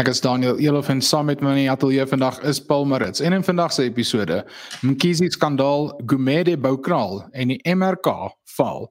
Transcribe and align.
Ek 0.00 0.08
is 0.08 0.22
Daniel 0.24 0.56
Elof 0.56 0.86
en 0.88 1.02
saam 1.04 1.26
met 1.28 1.42
my 1.44 1.50
in 1.52 1.58
die 1.58 1.68
ateljee 1.68 2.06
vandag 2.08 2.38
is 2.48 2.56
Paul 2.64 2.86
Marits. 2.88 3.20
En 3.20 3.34
in 3.36 3.42
vandag 3.44 3.74
se 3.76 3.82
episode, 3.84 4.38
Mkhizi 4.80 5.26
skandaal, 5.28 5.90
Gumede 6.08 6.54
boukraal 6.56 7.18
en 7.36 7.52
die 7.52 7.58
MRK 7.68 8.08
val. 8.54 8.86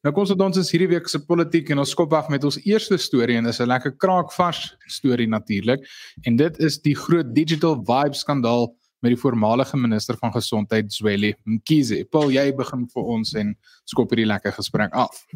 Nou 0.00 0.12
kom 0.14 0.24
ons 0.24 0.32
dan 0.32 0.56
ons 0.56 0.72
hierdie 0.72 0.88
week 0.94 1.10
se 1.12 1.20
politiek 1.28 1.68
en 1.68 1.82
ons 1.84 1.92
skop 1.92 2.16
af 2.16 2.30
met 2.32 2.46
ons 2.48 2.56
eerste 2.64 2.96
storie 2.96 3.36
en 3.36 3.44
dis 3.44 3.60
'n 3.60 3.68
lekker 3.68 3.92
kraakvars 4.00 4.62
storie 4.88 5.28
natuurlik. 5.28 5.84
En 6.24 6.36
dit 6.36 6.58
is 6.58 6.80
die 6.80 6.96
groot 6.96 7.34
digital 7.34 7.76
vibe 7.84 8.16
skandaal 8.16 8.72
met 9.04 9.12
die 9.12 9.20
voormalige 9.20 9.76
minister 9.76 10.16
van 10.16 10.32
gesondheid 10.32 10.92
Zweli 10.92 11.34
Mkhize. 11.44 12.06
Paul, 12.10 12.32
jy 12.32 12.48
begin 12.56 12.86
vir 12.88 13.10
ons 13.16 13.34
en 13.36 13.52
skop 13.84 14.14
hierdie 14.14 14.30
lekker 14.30 14.54
gesprek 14.56 14.96
af. 14.96 15.26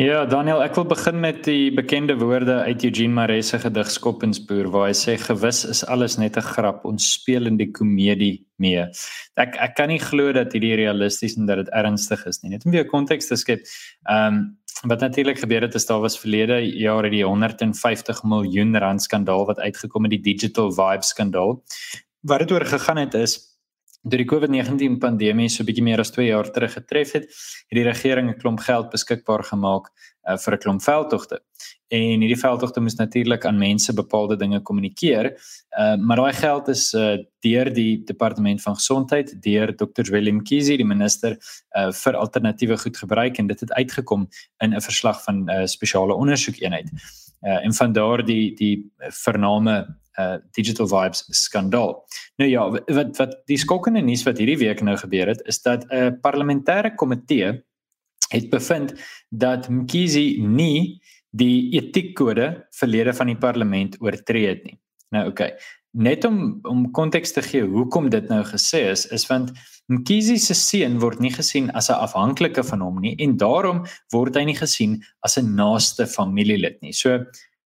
Ja, 0.00 0.24
Daniel, 0.24 0.62
ek 0.64 0.74
wil 0.78 0.86
begin 0.88 1.20
met 1.20 1.42
die 1.44 1.68
bekende 1.76 2.16
woorde 2.18 2.62
uit 2.66 2.82
Eugene 2.88 3.12
Maree 3.12 3.44
se 3.44 3.60
gedig 3.60 3.90
Skoppenspoor 3.92 4.70
waar 4.72 4.88
hy 4.88 4.94
sê 4.96 5.18
gewis 5.20 5.62
is 5.68 5.84
alles 5.84 6.16
net 6.18 6.36
'n 6.36 6.48
grap, 6.54 6.86
ons 6.88 7.12
speel 7.12 7.46
in 7.46 7.58
die 7.60 7.70
komedie 7.70 8.46
mee. 8.56 8.86
Ek 9.36 9.54
ek 9.60 9.76
kan 9.76 9.88
nie 9.88 10.00
glo 10.00 10.32
dat 10.32 10.52
hierdie 10.52 10.74
realisties 10.80 11.36
en 11.36 11.46
dat 11.46 11.58
dit 11.58 11.70
ernstig 11.74 12.26
is 12.26 12.42
nie. 12.42 12.50
Net 12.50 12.64
om 12.64 12.72
weer 12.72 12.88
konteks 12.88 13.28
te 13.28 13.36
skep. 13.36 13.60
Ehm 14.08 14.34
um, 14.34 14.58
wat 14.88 15.00
natuurlik 15.00 15.38
gebeur 15.38 15.62
het 15.62 15.74
is 15.74 15.86
daar 15.86 16.00
was 16.00 16.18
verlede 16.18 16.58
jaar 16.78 17.08
die 17.10 17.24
150 17.24 18.22
miljoen 18.24 18.76
rand 18.76 19.02
skandaal 19.02 19.46
wat 19.46 19.60
uitgekom 19.60 20.02
het 20.02 20.10
die 20.10 20.34
digital 20.34 20.72
vibe 20.72 21.06
skandaal 21.06 21.62
wat 22.22 22.44
dit 22.44 22.52
oor 22.52 22.64
gegaan 22.64 23.02
het 23.02 23.14
is 23.14 23.38
deur 24.02 24.18
die 24.18 24.26
COVID-19 24.26 24.96
pandemie 24.98 25.48
so 25.50 25.62
bietjie 25.66 25.84
meer 25.86 26.00
as 26.02 26.10
2 26.10 26.26
jaar 26.26 26.48
terug 26.50 26.72
getref 26.74 27.12
het, 27.14 27.28
het 27.70 27.78
die 27.78 27.86
regering 27.86 28.30
'n 28.30 28.38
klomp 28.38 28.60
geld 28.60 28.90
beskikbaar 28.90 29.44
gemaak 29.46 29.90
uh, 30.26 30.36
vir 30.36 30.54
'n 30.54 30.58
klomp 30.58 30.82
veldtogte. 30.82 31.38
En 31.88 32.20
hierdie 32.20 32.40
veldtogte 32.40 32.80
moes 32.80 32.96
natuurlik 32.96 33.44
aan 33.44 33.58
mense 33.58 33.94
bepaalde 33.94 34.36
dinge 34.36 34.60
kommunikeer. 34.60 35.36
Uh, 35.78 35.96
maar 35.96 36.16
daai 36.16 36.32
geld 36.32 36.68
is 36.68 36.92
uh, 36.94 37.18
deur 37.40 37.72
die 37.72 38.02
departement 38.04 38.62
van 38.62 38.74
gesondheid, 38.74 39.42
deur 39.42 39.76
Dr. 39.76 40.10
Willem 40.10 40.42
Kiesi, 40.42 40.76
die 40.76 40.86
minister 40.86 41.38
uh, 41.76 41.92
vir 41.92 42.16
alternatiewe 42.16 42.78
goed 42.78 42.96
gebruik 42.96 43.38
en 43.38 43.46
dit 43.46 43.60
het 43.60 43.72
uitgekom 43.72 44.28
in 44.58 44.74
'n 44.74 44.80
verslag 44.80 45.22
van 45.22 45.44
'n 45.44 45.50
uh, 45.50 45.66
spesiale 45.66 46.14
ondersoekeenheid. 46.14 46.90
Uh, 47.42 47.64
en 47.64 47.74
van 47.74 47.92
daar 47.92 48.24
die 48.24 48.54
die 48.54 48.92
vername 48.98 50.01
uh 50.20 50.36
digital 50.56 50.88
vibes 50.88 51.24
skandaal. 51.30 51.94
Nou 52.36 52.50
ja, 52.50 52.68
wat 52.70 53.16
wat 53.16 53.36
die 53.46 53.58
skokkende 53.58 54.02
nuus 54.02 54.24
wat 54.28 54.38
hierdie 54.38 54.58
week 54.58 54.82
nou 54.82 54.96
gebeur 54.96 55.26
het, 55.26 55.42
is 55.46 55.62
dat 55.62 55.84
'n 55.88 55.94
uh, 55.94 56.10
parlementêre 56.20 56.94
komitee 56.94 57.62
het 58.32 58.50
bevind 58.50 58.94
dat 59.28 59.68
Mkhizi 59.68 60.40
nie 60.40 61.00
die 61.30 61.72
etiekkode 61.76 62.66
verlede 62.76 63.14
van 63.16 63.26
die 63.26 63.38
parlement 63.38 63.96
oortree 64.00 64.48
het 64.48 64.64
nie. 64.64 64.78
Nou 65.12 65.28
oké. 65.28 65.42
Okay. 65.42 65.52
Net 65.92 66.24
om 66.24 66.58
om 66.62 66.90
konteks 66.90 67.32
te 67.32 67.42
gee 67.44 67.64
hoekom 67.68 68.08
dit 68.10 68.28
nou 68.28 68.40
gesê 68.48 68.86
is, 68.90 69.06
is 69.12 69.26
want 69.28 69.52
Mkhizi 69.92 70.38
se 70.38 70.54
seun 70.56 70.98
word 71.02 71.20
nie 71.20 71.32
gesien 71.32 71.70
as 71.70 71.90
'n 71.90 72.00
afhanklike 72.00 72.64
van 72.64 72.80
hom 72.80 73.00
nie 73.00 73.14
en 73.18 73.36
daarom 73.36 73.84
word 74.12 74.36
hy 74.36 74.44
nie 74.44 74.56
gesien 74.56 75.02
as 75.20 75.36
'n 75.38 75.54
naaste 75.54 76.06
familielid 76.06 76.80
nie. 76.82 76.92
So 76.92 77.24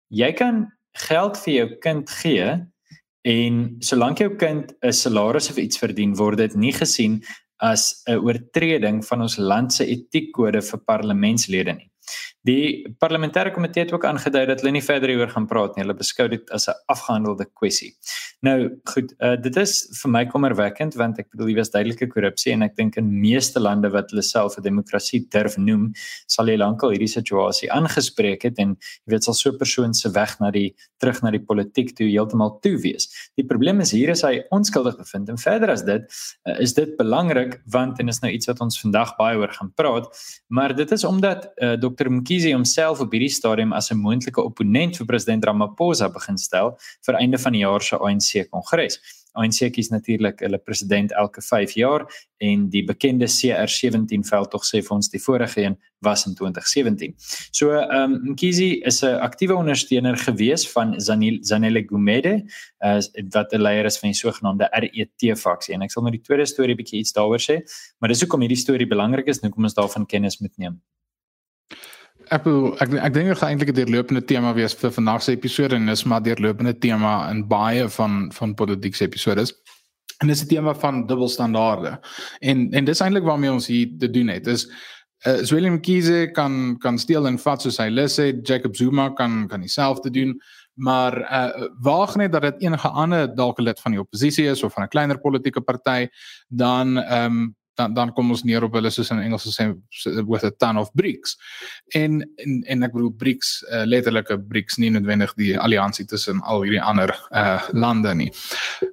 jy 0.10 0.32
kan 0.34 0.72
geld 0.96 1.38
vir 1.44 1.54
jou 1.54 1.68
kind 1.84 2.10
gee 2.22 2.48
en 3.26 3.64
solank 3.80 4.22
jou 4.22 4.36
kind 4.38 4.74
'n 4.84 4.94
salaris 4.94 5.50
of 5.50 5.58
iets 5.58 5.78
verdien 5.78 6.16
word 6.16 6.38
dit 6.38 6.56
nie 6.56 6.74
gesien 6.74 7.24
as 7.60 8.04
'n 8.08 8.20
oortreding 8.20 9.04
van 9.06 9.22
ons 9.22 9.38
land 9.38 9.74
se 9.74 9.86
etiekkode 9.86 10.62
vir 10.62 10.80
parlementslede 10.86 11.74
nie. 11.74 11.90
Die 12.46 12.86
parlementêre 13.02 13.50
komitee 13.52 13.84
het 13.84 13.94
ook 13.94 14.06
aangedui 14.06 14.44
dat 14.46 14.62
hulle 14.62 14.76
nie 14.76 14.84
verder 14.86 15.10
hieroor 15.10 15.32
gaan 15.34 15.48
praat 15.50 15.76
nie. 15.76 15.82
Hulle 15.82 15.98
beskou 15.98 16.28
dit 16.30 16.52
as 16.54 16.68
'n 16.70 16.78
afgehandelde 16.88 17.48
kwessie. 17.54 17.96
Nou, 18.42 18.70
goed, 18.86 19.14
uh, 19.20 19.36
dit 19.36 19.56
is 19.58 19.90
vir 20.02 20.12
my 20.12 20.26
kommerwekkend 20.26 20.94
want 20.96 21.18
ek 21.20 21.32
bedoel 21.32 21.50
jy 21.50 21.56
was 21.56 21.72
duidelike 21.72 22.08
korrupsie 22.08 22.52
en 22.54 22.62
ek 22.62 22.76
dink 22.76 22.98
in 22.98 23.10
meeste 23.22 23.60
lande 23.60 23.90
wat 23.90 24.12
hulle 24.12 24.22
self 24.22 24.58
'n 24.58 24.62
demokrasie 24.62 25.26
durf 25.32 25.58
noem, 25.58 25.94
sal 26.28 26.46
jy 26.46 26.58
lankal 26.58 26.92
hierdie 26.92 27.10
situasie 27.10 27.72
aangespreek 27.72 28.44
het 28.44 28.60
en 28.60 28.78
jy 28.78 29.16
weet 29.16 29.24
sal 29.24 29.34
so 29.34 29.50
'n 29.50 29.58
persoon 29.58 29.94
se 29.94 30.10
weg 30.10 30.40
na 30.40 30.52
die 30.52 30.76
terug 31.00 31.24
na 31.24 31.32
die 31.32 31.40
politiek 31.40 31.96
toe 31.96 32.06
heeltemal 32.06 32.60
toe 32.62 32.78
wees. 32.78 33.10
Die 33.36 33.46
probleem 33.46 33.82
is 33.82 33.92
hier 33.92 34.10
is 34.10 34.22
hy 34.22 34.44
onskuldig 34.52 34.98
bevind 34.98 35.30
en 35.30 35.38
verder 35.38 35.72
as 35.72 35.84
dit 35.84 36.04
uh, 36.46 36.60
is 36.60 36.74
dit 36.74 36.96
belangrik 36.98 37.62
want 37.66 38.00
en 38.00 38.08
is 38.08 38.22
nou 38.22 38.32
iets 38.32 38.46
wat 38.46 38.62
ons 38.62 38.80
vandag 38.80 39.18
baie 39.18 39.38
oor 39.38 39.52
gaan 39.52 39.72
praat, 39.74 40.06
maar 40.50 40.76
dit 40.76 40.92
is 40.92 41.04
omdat 41.04 41.52
uh, 41.58 41.74
Dr. 41.74 42.10
Mkie 42.10 42.35
Mkhize 42.36 42.52
homself 42.52 43.00
op 43.00 43.14
hierdie 43.16 43.32
stadium 43.32 43.72
as 43.72 43.92
'n 43.92 43.96
moontlike 43.96 44.42
opponent 44.44 44.98
vir 44.98 45.06
president 45.08 45.46
Ramaphosa 45.46 46.10
begin 46.12 46.38
stel 46.38 46.76
vir 47.08 47.16
einde 47.16 47.38
van 47.38 47.54
die 47.54 47.62
jaar 47.62 47.82
se 47.82 47.96
ANC 47.96 48.50
kongres. 48.50 49.00
ANC 49.36 49.72
kies 49.72 49.90
natuurlik 49.90 50.40
hulle 50.40 50.58
president 50.58 51.14
elke 51.14 51.42
5 51.42 51.76
jaar 51.76 52.04
en 52.40 52.70
die 52.70 52.84
bekende 52.84 53.26
CR17 53.26 54.28
veldtog 54.28 54.66
sê 54.68 54.82
vir 54.84 54.96
ons 54.96 55.10
die 55.10 55.20
vorige 55.20 55.62
een 55.64 55.78
was 56.04 56.26
in 56.28 56.36
2017. 56.36 57.16
So 57.52 57.72
ehm 57.72 58.04
um, 58.04 58.32
Mkhize 58.32 58.84
is 58.84 59.02
'n 59.02 59.16
aktiewe 59.16 59.56
ondersteuner 59.56 60.18
gewees 60.18 60.68
van 60.72 61.00
Zanil 61.00 61.38
Zanele 61.42 61.86
Gumede 61.88 62.44
uh, 62.84 63.00
wat 63.32 63.54
'n 63.54 63.62
leier 63.62 63.86
is 63.86 63.98
van 63.98 64.10
die 64.10 64.20
sogenaamde 64.20 64.68
RET 64.72 65.38
faksie 65.40 65.74
en 65.74 65.82
ek 65.82 65.92
sal 65.92 66.04
nou 66.04 66.12
die 66.12 66.22
tweede 66.22 66.46
storie 66.46 66.76
bietjie 66.76 67.00
iets 67.00 67.14
daaroor 67.14 67.40
sê, 67.40 67.64
maar 68.00 68.10
dis 68.10 68.20
hoekom 68.20 68.42
hierdie 68.42 68.64
storie 68.66 68.88
belangrik 68.88 69.28
is 69.28 69.40
en 69.40 69.48
hoekom 69.48 69.64
ons 69.64 69.74
daarvan 69.74 70.06
kennis 70.06 70.42
moet 70.42 70.58
neem. 70.58 70.82
Ek 72.34 72.44
bedoel, 72.44 72.74
ek 72.82 72.94
ek 73.06 73.14
dink 73.14 73.30
dit 73.30 73.38
gaan 73.38 73.52
eintlik 73.54 73.70
'n 73.70 73.78
deurlopende 73.78 74.22
tema 74.26 74.54
wees 74.54 74.74
vir 74.74 74.92
vandag 74.92 75.22
se 75.22 75.32
episode 75.32 75.76
en 75.76 75.86
dis 75.86 76.04
maar 76.04 76.24
deurlopende 76.24 76.74
tema 76.74 77.30
in 77.30 77.48
baie 77.48 77.90
van 77.90 78.32
van 78.34 78.54
politieke 78.54 79.04
episodes. 79.04 79.54
En 80.22 80.28
dis 80.28 80.44
'n 80.44 80.48
tema 80.48 80.74
van 80.74 81.06
dubbelstandaarde. 81.06 82.00
En 82.40 82.72
en 82.72 82.86
dis 82.86 83.00
eintlik 83.00 83.24
waarmee 83.24 83.52
ons 83.52 83.68
hier 83.68 83.90
te 84.00 84.10
doen 84.10 84.28
het. 84.28 84.48
Is 84.48 84.66
uh, 85.28 85.42
Willem 85.50 85.82
Kiese 85.82 86.30
kan 86.34 86.78
kan 86.78 86.98
steel 86.98 87.28
en 87.28 87.38
vat 87.40 87.62
soos 87.62 87.78
hy 87.78 87.90
lus 87.90 88.18
het. 88.18 88.48
Jacob 88.48 88.76
Zuma 88.76 89.10
kan 89.10 89.48
kan 89.48 89.62
dieselfde 89.62 90.10
doen. 90.10 90.42
Maar 90.74 91.14
uh 91.20 91.68
waag 91.82 92.16
net 92.16 92.32
dat 92.32 92.42
dit 92.42 92.62
enige 92.62 92.88
ander 92.88 93.36
dalk 93.36 93.60
'n 93.60 93.64
lid 93.64 93.80
van 93.80 93.92
die 93.92 94.02
oppositie 94.02 94.46
is 94.46 94.64
of 94.64 94.74
van 94.74 94.84
'n 94.84 94.88
kleiner 94.88 95.20
politieke 95.20 95.62
party 95.62 96.08
dan 96.48 96.98
ehm 96.98 97.26
um, 97.26 97.56
dan 97.76 97.94
dan 97.94 98.14
kom 98.14 98.32
ons 98.32 98.44
neer 98.44 98.64
op 98.64 98.74
hulle 98.78 98.92
soos 98.94 99.12
in 99.14 99.22
Engels 99.24 99.48
sê 99.56 99.68
with 100.28 100.44
a 100.44 100.52
ton 100.52 100.78
of 100.78 100.92
bricks. 100.94 101.36
En 101.94 102.22
en 102.44 102.64
en 102.64 102.88
ek 102.88 102.96
bedoel 102.96 103.14
bricks 103.20 103.58
uh, 103.70 103.84
letterlike 103.86 104.40
bricks 104.50 104.80
nie 104.82 104.92
noodwendig 104.94 105.34
die 105.40 105.54
alliansie 105.60 106.06
tussen 106.06 106.42
al 106.44 106.66
hierdie 106.66 106.84
ander 106.84 107.14
uh 107.32 107.62
lande 107.72 108.14
nie. 108.16 108.32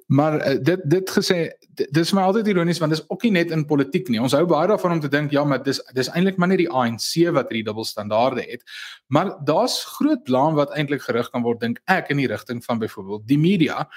Maar 0.07 0.39
uh, 0.41 0.57
dit 0.61 0.81
dit 0.89 1.15
gesê 1.17 1.39
dis 1.73 2.13
my 2.13 2.23
altyd 2.27 2.49
ironies 2.51 2.79
want 2.81 2.93
dis 2.93 3.03
ook 3.07 3.23
nie 3.27 3.33
net 3.39 3.51
in 3.55 3.65
politiek 3.69 4.09
nie. 4.11 4.21
Ons 4.21 4.35
hou 4.37 4.43
baie 4.49 4.67
daarvan 4.69 4.97
om 4.97 5.01
te 5.03 5.11
dink 5.11 5.33
ja, 5.33 5.43
maar 5.47 5.63
dis 5.63 5.81
dis 5.95 6.09
eintlik 6.13 6.39
maar 6.41 6.51
net 6.51 6.61
die 6.63 6.69
ANC 6.69 7.07
wat 7.35 7.49
hierdie 7.51 7.65
dubbelstandaarde 7.67 8.45
het. 8.49 8.65
Maar 9.13 9.33
daar's 9.47 9.79
groot 9.97 10.23
blaam 10.27 10.57
wat 10.59 10.73
eintlik 10.77 11.05
gerig 11.05 11.29
kan 11.33 11.45
word 11.45 11.61
dink 11.63 11.79
ek 11.91 12.11
in 12.13 12.21
die 12.21 12.29
rigting 12.31 12.63
van 12.65 12.81
byvoorbeeld 12.81 13.27
die 13.29 13.39
media 13.39 13.87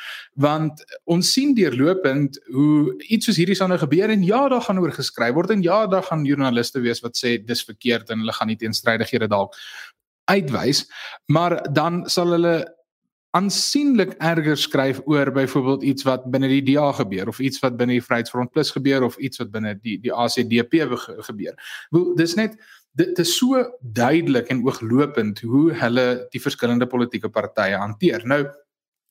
want 0.41 0.85
ons 1.05 1.33
sien 1.33 1.55
deurlopend 1.57 2.41
hoe 2.55 2.95
iets 3.09 3.29
soos 3.29 3.41
hierdie 3.41 3.57
sou 3.59 3.69
nou 3.69 3.79
gebeur 3.81 4.13
en 4.13 4.25
ja, 4.25 4.47
daar 4.49 4.65
gaan 4.65 4.81
oor 4.83 4.95
geskryf 4.95 5.35
word 5.37 5.53
en 5.55 5.63
ja, 5.65 5.85
daar 5.91 6.07
gaan 6.07 6.25
joernaliste 6.27 6.81
wees 6.85 7.03
wat 7.05 7.19
sê 7.19 7.37
dis 7.43 7.65
verkeerd 7.65 8.11
en 8.11 8.25
hulle 8.25 8.37
gaan 8.37 8.51
nie 8.53 8.61
teenstrydighede 8.61 9.29
dalk 9.33 9.57
uitwys, 10.27 10.87
maar 11.31 11.61
dan 11.73 12.05
sal 12.11 12.35
hulle 12.35 12.57
aansienlik 13.37 14.15
erger 14.23 14.57
skryf 14.57 15.01
oor 15.05 15.31
byvoorbeeld 15.35 15.83
iets 15.83 16.07
wat 16.09 16.25
binne 16.33 16.49
die 16.49 16.63
DA 16.65 16.91
gebeur 16.97 17.29
of 17.29 17.41
iets 17.43 17.61
wat 17.65 17.77
binne 17.77 17.99
die 17.99 18.05
Vryheidsfront 18.05 18.53
Plus 18.55 18.73
gebeur 18.75 19.05
of 19.07 19.19
iets 19.19 19.43
wat 19.43 19.51
binne 19.55 19.75
die 19.81 19.99
die 20.03 20.13
ACDP 20.13 20.87
gebeur. 21.29 21.57
Wel 21.91 22.15
dis 22.19 22.37
net 22.39 22.57
dit 22.97 23.19
is 23.21 23.35
so 23.37 23.61
duidelik 23.81 24.49
en 24.53 24.63
ooglopend 24.65 25.43
hoe 25.45 25.73
hulle 25.83 26.07
die 26.33 26.41
verskillende 26.41 26.89
politieke 26.89 27.29
partye 27.29 27.77
hanteer. 27.77 28.25
Nou 28.25 28.47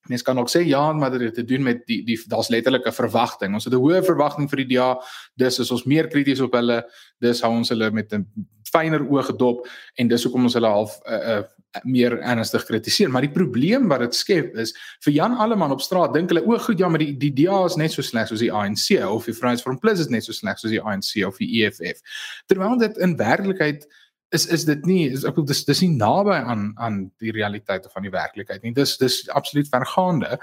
Mens 0.07 0.21
kan 0.21 0.39
ook 0.39 0.49
sê 0.49 0.61
ja, 0.65 0.93
maar 0.93 1.11
dit 1.11 1.21
het 1.21 1.33
te 1.33 1.43
doen 1.43 1.63
met 1.63 1.85
die 1.87 2.03
die 2.05 2.19
daar's 2.27 2.49
letterlik 2.49 2.85
'n 2.85 2.91
verwagting. 2.91 3.53
Ons 3.53 3.65
het 3.65 3.73
'n 3.73 3.81
hoë 3.81 4.03
verwagting 4.03 4.49
vir 4.49 4.57
die 4.65 4.75
DA. 4.75 5.01
Dis 5.35 5.59
is 5.59 5.71
ons 5.71 5.85
meer 5.85 6.07
krities 6.07 6.39
op 6.39 6.53
hulle. 6.53 6.85
Dis 7.19 7.41
hou 7.41 7.51
ons 7.51 7.69
hulle 7.69 7.91
met 7.91 8.13
'n 8.13 8.25
fyner 8.71 9.01
oog 9.09 9.25
gedop 9.25 9.67
en 9.95 10.07
dis 10.07 10.23
hoekom 10.23 10.43
ons 10.43 10.53
hulle 10.53 10.67
half 10.67 10.99
'n 11.05 11.13
uh, 11.13 11.37
uh, 11.37 11.43
meer 11.83 12.19
ernstig 12.19 12.65
kritiseer. 12.65 13.09
Maar 13.09 13.21
die 13.21 13.31
probleem 13.31 13.87
wat 13.87 13.99
dit 13.99 14.15
skep 14.15 14.55
is 14.55 14.73
vir 15.03 15.13
Jan 15.13 15.37
Alleman 15.37 15.71
op 15.71 15.81
straat 15.81 16.13
dink 16.13 16.29
hulle 16.29 16.45
o, 16.45 16.57
goed, 16.57 16.79
ja, 16.79 16.87
maar 16.87 16.99
die 16.99 17.17
die 17.17 17.33
DA 17.33 17.65
is 17.65 17.75
net 17.75 17.91
so 17.91 18.01
sleg 18.01 18.27
soos 18.27 18.39
die 18.39 18.51
ANC 18.51 19.03
of 19.03 19.25
die 19.25 19.33
Friends 19.33 19.61
for 19.61 19.77
Plus 19.79 19.99
is 19.99 20.09
net 20.09 20.23
so 20.23 20.31
sleg 20.31 20.59
soos 20.59 20.71
die 20.71 20.81
ANC 20.81 21.25
of 21.27 21.37
die 21.37 21.63
EFF. 21.63 22.01
Terwyl 22.47 22.77
dit 22.77 22.97
in 22.97 23.17
werklikheid 23.17 23.87
is 24.35 24.45
is 24.51 24.65
dit 24.67 24.85
nie 24.89 25.01
is 25.09 25.25
ek 25.27 25.37
dis 25.47 25.63
dis 25.67 25.81
nie 25.85 25.95
naby 25.95 26.35
aan 26.35 26.67
aan 26.81 26.99
die 27.23 27.33
realiteite 27.35 27.91
van 27.93 28.05
die 28.05 28.13
werklikheid 28.13 28.63
nie. 28.63 28.73
Dis 28.75 28.97
dis 29.01 29.23
absoluut 29.29 29.69
vergaande. 29.71 30.37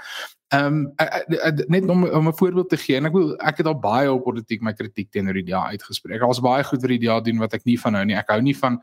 Ehm 0.53 0.81
um, 0.97 1.55
net 1.73 1.89
om 1.89 2.05
om 2.09 2.27
'n 2.27 2.37
voorbeeld 2.41 2.69
te 2.69 2.77
gee 2.77 2.97
en 2.97 3.09
ek 3.09 3.17
wil 3.17 3.33
ek 3.39 3.61
het 3.61 3.69
al 3.69 3.79
baie 3.79 4.11
op 4.11 4.23
politiek 4.23 4.61
my 4.61 4.73
kritiek 4.73 5.11
teenoor 5.11 5.39
die 5.39 5.47
DA 5.51 5.65
uitgespreek. 5.73 6.21
Daar's 6.21 6.43
baie 6.43 6.63
goed 6.63 6.81
vir 6.81 6.95
die 6.97 7.03
DA 7.07 7.19
doen 7.21 7.39
wat 7.39 7.53
ek 7.53 7.65
nie 7.65 7.79
van 7.79 7.99
hou 7.99 8.05
nie. 8.05 8.17
Ek 8.17 8.29
hou 8.29 8.41
nie 8.41 8.57
van 8.57 8.79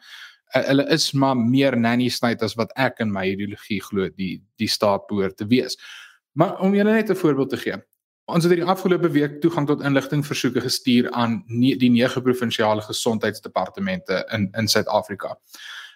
uh, 0.55 0.65
hulle 0.71 0.87
is 0.91 1.13
maar 1.13 1.37
meer 1.37 1.77
nanny 1.77 2.09
state 2.09 2.45
as 2.45 2.57
wat 2.57 2.73
ek 2.77 3.01
in 3.01 3.13
my 3.13 3.27
ideologie 3.35 3.81
glo 3.81 4.09
die 4.09 4.43
die 4.59 4.69
staat 4.69 5.07
behoort 5.09 5.37
te 5.37 5.47
wees. 5.47 5.77
Maar 6.33 6.61
om 6.61 6.75
julle 6.75 6.93
net 6.93 7.11
'n 7.11 7.17
voorbeeld 7.17 7.51
te 7.51 7.57
gee. 7.57 7.83
Ons 8.31 8.47
het 8.47 8.53
hierdie 8.55 8.69
afgelope 8.71 9.11
week 9.11 9.41
toegang 9.43 9.67
tot 9.67 9.83
inligting 9.83 10.23
versoeke 10.27 10.63
gestuur 10.63 11.11
aan 11.11 11.41
nie, 11.47 11.75
die 11.79 11.91
nege 11.91 12.23
provinsiale 12.23 12.83
gesondheidsdepartemente 12.87 14.25
in 14.37 14.49
in 14.59 14.69
Suid-Afrika. 14.69 15.37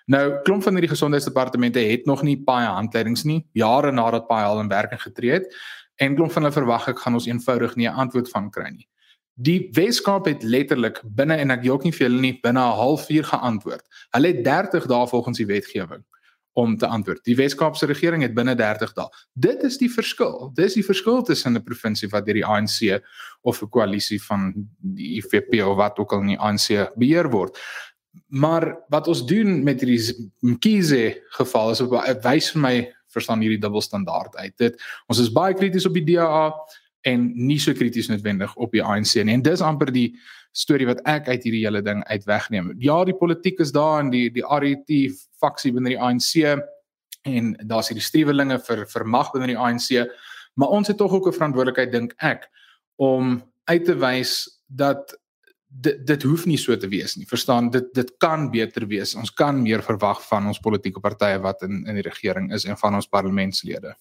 Nou, 0.07 0.25
klomp 0.45 0.63
van 0.63 0.77
hierdie 0.77 0.91
gesondheidsdepartemente 0.91 1.81
het 1.81 2.07
nog 2.07 2.23
nie 2.23 2.37
baie 2.37 2.67
handleidings 2.67 3.25
nie, 3.25 3.47
jare 3.53 3.93
nadat 3.93 4.27
baie 4.29 4.45
al 4.45 4.61
in 4.61 4.69
werking 4.69 5.01
getree 5.03 5.39
het, 5.39 5.47
en 5.97 6.17
klomp 6.17 6.33
van 6.33 6.45
hulle 6.45 6.55
verwag 6.55 6.89
ek 6.91 6.99
gaan 7.05 7.15
ons 7.15 7.29
eenvoudig 7.31 7.77
nie 7.77 7.89
'n 7.89 7.95
antwoord 8.05 8.29
van 8.29 8.51
kry 8.51 8.69
nie. 8.71 8.89
Die 9.35 9.71
Weskaap 9.73 10.27
het 10.27 10.43
letterlik 10.43 11.01
binne 11.05 11.37
en 11.37 11.51
ek 11.51 11.65
jok 11.65 11.85
nie 11.85 11.93
vir 11.93 12.09
hulle 12.09 12.21
nie 12.21 12.39
binne 12.43 12.61
'n 12.61 12.77
halfuur 12.81 13.25
geantwoord. 13.25 13.85
Hulle 14.11 14.27
het 14.27 14.45
30 14.45 14.87
dae 14.87 15.07
volgens 15.07 15.39
die 15.39 15.47
wetgewing 15.47 16.05
om 16.55 16.77
te 16.79 16.87
antwoord. 16.87 17.25
Die 17.27 17.37
Wes-Kaapse 17.37 17.87
regering 17.91 18.23
het 18.23 18.35
binne 18.35 18.55
30 18.55 18.93
dae. 18.95 19.09
Dit 19.33 19.63
is 19.67 19.79
die 19.81 19.91
verskil. 19.91 20.53
Dis 20.55 20.77
die 20.79 20.85
verskil 20.87 21.23
tussen 21.27 21.57
'n 21.57 21.65
provinsie 21.65 22.09
wat 22.09 22.27
deur 22.27 22.35
die 22.35 22.47
ANC 22.47 23.03
of 23.43 23.63
'n 23.63 23.69
koalisie 23.69 24.23
van 24.23 24.53
die 24.79 25.17
IFP 25.19 25.63
of 25.67 25.77
wat 25.77 25.99
ook 25.99 26.13
al 26.13 26.21
in 26.21 26.35
die 26.35 26.39
ANC 26.39 26.95
beheer 26.97 27.31
word. 27.31 27.59
Maar 28.29 28.79
wat 28.89 29.09
ons 29.09 29.27
doen 29.27 29.63
met 29.65 29.81
hierdie 29.81 30.31
Mkhize 30.41 31.23
geval 31.29 31.71
is 31.71 31.81
op 31.81 31.91
wys 32.23 32.51
vir 32.51 32.61
my 32.61 32.95
verstaan 33.07 33.41
hierdie 33.41 33.61
dubbelstandaard 33.61 34.37
uit. 34.37 34.57
Dit 34.57 34.83
ons 35.07 35.19
is 35.19 35.33
baie 35.33 35.55
krities 35.55 35.87
op 35.87 35.95
die 35.95 36.05
DA 36.15 36.53
en 37.05 37.27
nie 37.37 37.59
so 37.61 37.77
krities 37.77 38.09
noodwendig 38.09 38.55
op 38.57 38.73
die 38.73 38.83
ANC 38.83 39.19
nie. 39.23 39.37
En 39.37 39.45
dis 39.45 39.63
amper 39.65 39.93
die 39.93 40.09
storie 40.57 40.87
wat 40.89 41.03
ek 41.11 41.29
uit 41.29 41.43
hierdie 41.45 41.65
hele 41.65 41.83
ding 41.85 42.05
uit 42.09 42.25
wegneem. 42.29 42.73
Ja, 42.83 43.01
die 43.05 43.17
politiek 43.19 43.61
is 43.61 43.73
daar 43.75 44.01
en 44.05 44.13
die 44.15 44.29
die 44.33 44.45
RET 44.45 44.93
faksie 45.41 45.73
binne 45.75 45.93
die 45.93 46.01
ANC 46.01 46.45
en 47.25 47.55
daar's 47.69 47.91
hierdie 47.91 48.05
strewelinge 48.05 48.61
vir 48.69 48.85
vir 48.91 49.05
mag 49.09 49.33
binne 49.35 49.51
die 49.53 49.59
ANC, 49.59 50.07
maar 50.61 50.73
ons 50.77 50.89
het 50.89 51.01
tog 51.01 51.13
ook 51.13 51.29
'n 51.29 51.39
verantwoordelikheid 51.39 51.93
dink 51.93 52.15
ek 52.19 52.49
om 52.97 53.43
uit 53.65 53.85
te 53.85 53.97
wys 53.99 54.61
dat 54.69 55.15
dit 55.69 56.07
dit 56.07 56.23
hoef 56.23 56.47
nie 56.47 56.59
so 56.59 56.77
te 56.77 56.89
wees 56.89 57.17
nie. 57.17 57.27
Verstaan, 57.27 57.71
dit 57.71 57.95
dit 57.95 58.11
kan 58.19 58.51
beter 58.51 58.87
wees. 58.87 59.15
Ons 59.15 59.33
kan 59.33 59.63
meer 59.63 59.83
verwag 59.83 60.23
van 60.29 60.47
ons 60.47 60.61
politieke 60.61 61.01
partye 61.01 61.41
wat 61.43 61.63
in 61.63 61.87
in 61.87 61.95
die 61.95 62.09
regering 62.09 62.53
is 62.53 62.65
en 62.65 62.77
van 62.77 62.95
ons 62.95 63.09
parlementslede. 63.09 63.95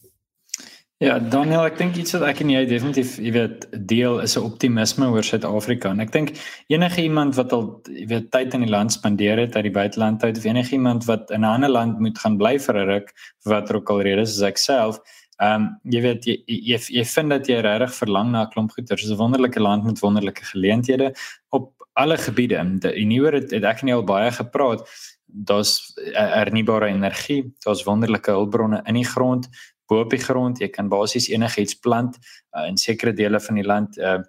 Ja, 1.04 1.18
Daniel, 1.20 1.66
ek 1.68 1.76
dink 1.76 1.98
iets 2.00 2.14
wat 2.16 2.22
ek 2.30 2.42
en 2.46 2.52
jy 2.54 2.62
definitief, 2.64 3.18
jy 3.20 3.32
weet, 3.36 3.66
deel 3.92 4.22
is 4.24 4.38
'n 4.38 4.46
optimisme 4.48 5.10
oor 5.12 5.26
Suid-Afrika. 5.28 5.90
En 5.92 6.00
ek 6.00 6.14
dink 6.14 6.30
enige 6.72 7.02
iemand 7.04 7.36
wat 7.36 7.52
al, 7.52 7.82
jy 7.92 8.06
weet, 8.08 8.30
tyd 8.32 8.54
in 8.54 8.64
die 8.64 8.72
land 8.72 8.94
spandeer 8.94 9.38
het 9.38 9.56
uit 9.58 9.66
die 9.68 9.74
buiteland 9.76 10.24
uit 10.24 10.38
of 10.38 10.46
enige 10.46 10.72
iemand 10.78 11.04
wat 11.06 11.30
in 11.32 11.42
'n 11.42 11.52
ander 11.56 11.70
land 11.70 12.00
moet 12.00 12.18
gaan 12.18 12.38
bly 12.38 12.58
vir 12.58 12.76
'n 12.76 12.88
ruk, 12.88 13.12
vir 13.44 13.52
watter 13.52 13.76
ook 13.76 13.90
al 13.90 14.02
redes, 14.02 14.32
soos 14.32 14.48
ek 14.48 14.58
self, 14.58 15.00
ehm 15.42 15.62
um, 15.62 15.80
jy 15.84 16.02
weet 16.02 16.26
jy, 16.26 16.38
jy 16.48 16.80
jy 16.88 17.04
vind 17.04 17.30
dat 17.30 17.48
jy 17.48 17.60
regtig 17.60 17.94
verlang 18.00 18.32
na 18.32 18.44
'n 18.44 18.50
klomp. 18.50 18.72
Dit 18.76 18.92
is 18.92 19.12
'n 19.12 19.18
wonderlike 19.18 19.60
land 19.60 19.84
met 19.84 20.00
wonderlike 20.00 20.46
geleenthede 20.46 21.14
op 21.50 21.74
alle 21.96 22.18
gebiede. 22.18 22.80
Die 22.80 23.06
nuwe 23.06 23.32
het, 23.32 23.52
het 23.52 23.64
ek 23.64 23.82
en 23.82 23.88
jy 23.90 23.96
al 23.96 24.04
baie 24.04 24.32
gepraat. 24.32 24.88
Daar's 25.28 25.94
hernubare 26.14 26.88
energie, 26.88 27.54
daar's 27.66 27.84
wonderlike 27.84 28.32
hulpbronne 28.32 28.82
in 28.86 28.94
die 28.94 29.06
grond 29.06 29.50
bo 29.94 30.02
op 30.02 30.14
die 30.14 30.22
grond. 30.22 30.60
Jy 30.64 30.72
kan 30.74 30.90
basies 30.92 31.30
enigiets 31.30 31.78
plant 31.80 32.18
uh, 32.18 32.66
in 32.68 32.82
sekere 32.82 33.14
dele 33.14 33.42
van 33.44 33.62
die 33.62 33.70
land. 33.70 34.02
Uh 34.02 34.20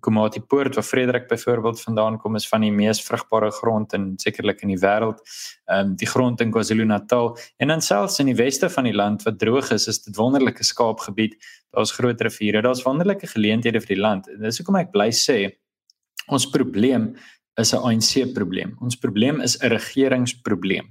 Komati 0.00 0.40
Poort 0.40 0.74
waar 0.74 0.84
Frederik 0.84 1.28
byvoorbeeld 1.28 1.80
vandaan 1.80 2.18
kom 2.18 2.34
is 2.36 2.48
van 2.48 2.60
die 2.60 2.72
mees 2.72 3.00
vrugbare 3.02 3.50
grond 3.50 3.92
in 3.96 4.12
sekerlik 4.20 4.60
in 4.62 4.74
die 4.74 4.80
wêreld. 4.82 5.22
Ehm 5.66 5.92
um, 5.92 5.94
die 5.96 6.06
grond 6.06 6.40
in 6.44 6.52
KwaZulu-Natal 6.52 7.38
en 7.56 7.72
dan 7.72 7.82
selfs 7.82 8.18
in 8.18 8.28
die 8.28 8.36
weste 8.36 8.70
van 8.70 8.84
die 8.84 8.94
land 8.94 9.24
wat 9.24 9.38
droog 9.38 9.70
is, 9.72 9.88
is 9.88 10.02
dit 10.04 10.16
wonderlike 10.16 10.64
skaapgebied. 10.64 11.38
Daar's 11.70 11.92
groot 11.96 12.20
riviere, 12.20 12.62
daar's 12.62 12.82
wonderlike 12.84 13.26
geleenthede 13.26 13.80
vir 13.80 13.94
die 13.94 14.02
land. 14.02 14.28
Dis 14.40 14.60
hoekom 14.60 14.76
ek 14.76 14.92
bly 14.92 15.08
sê 15.10 15.38
ons 16.28 16.50
probleem 16.52 17.14
is 17.58 17.74
'n 17.74 17.82
ANC 17.82 18.32
probleem. 18.34 18.76
Ons 18.80 18.96
probleem 18.96 19.40
is 19.40 19.58
'n 19.62 19.70
regeringsprobleem. 19.70 20.86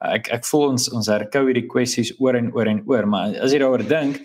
Ek 0.00 0.28
ek 0.32 0.44
voel 0.44 0.70
ons 0.70 0.88
ons 0.92 1.08
herkou 1.08 1.46
hierdie 1.46 1.68
kwessies 1.68 2.12
oor 2.18 2.36
en 2.36 2.52
oor 2.52 2.66
en 2.66 2.82
oor, 2.86 3.06
maar 3.06 3.36
as 3.36 3.52
jy 3.52 3.58
daaroor 3.58 3.88
dink, 3.88 4.20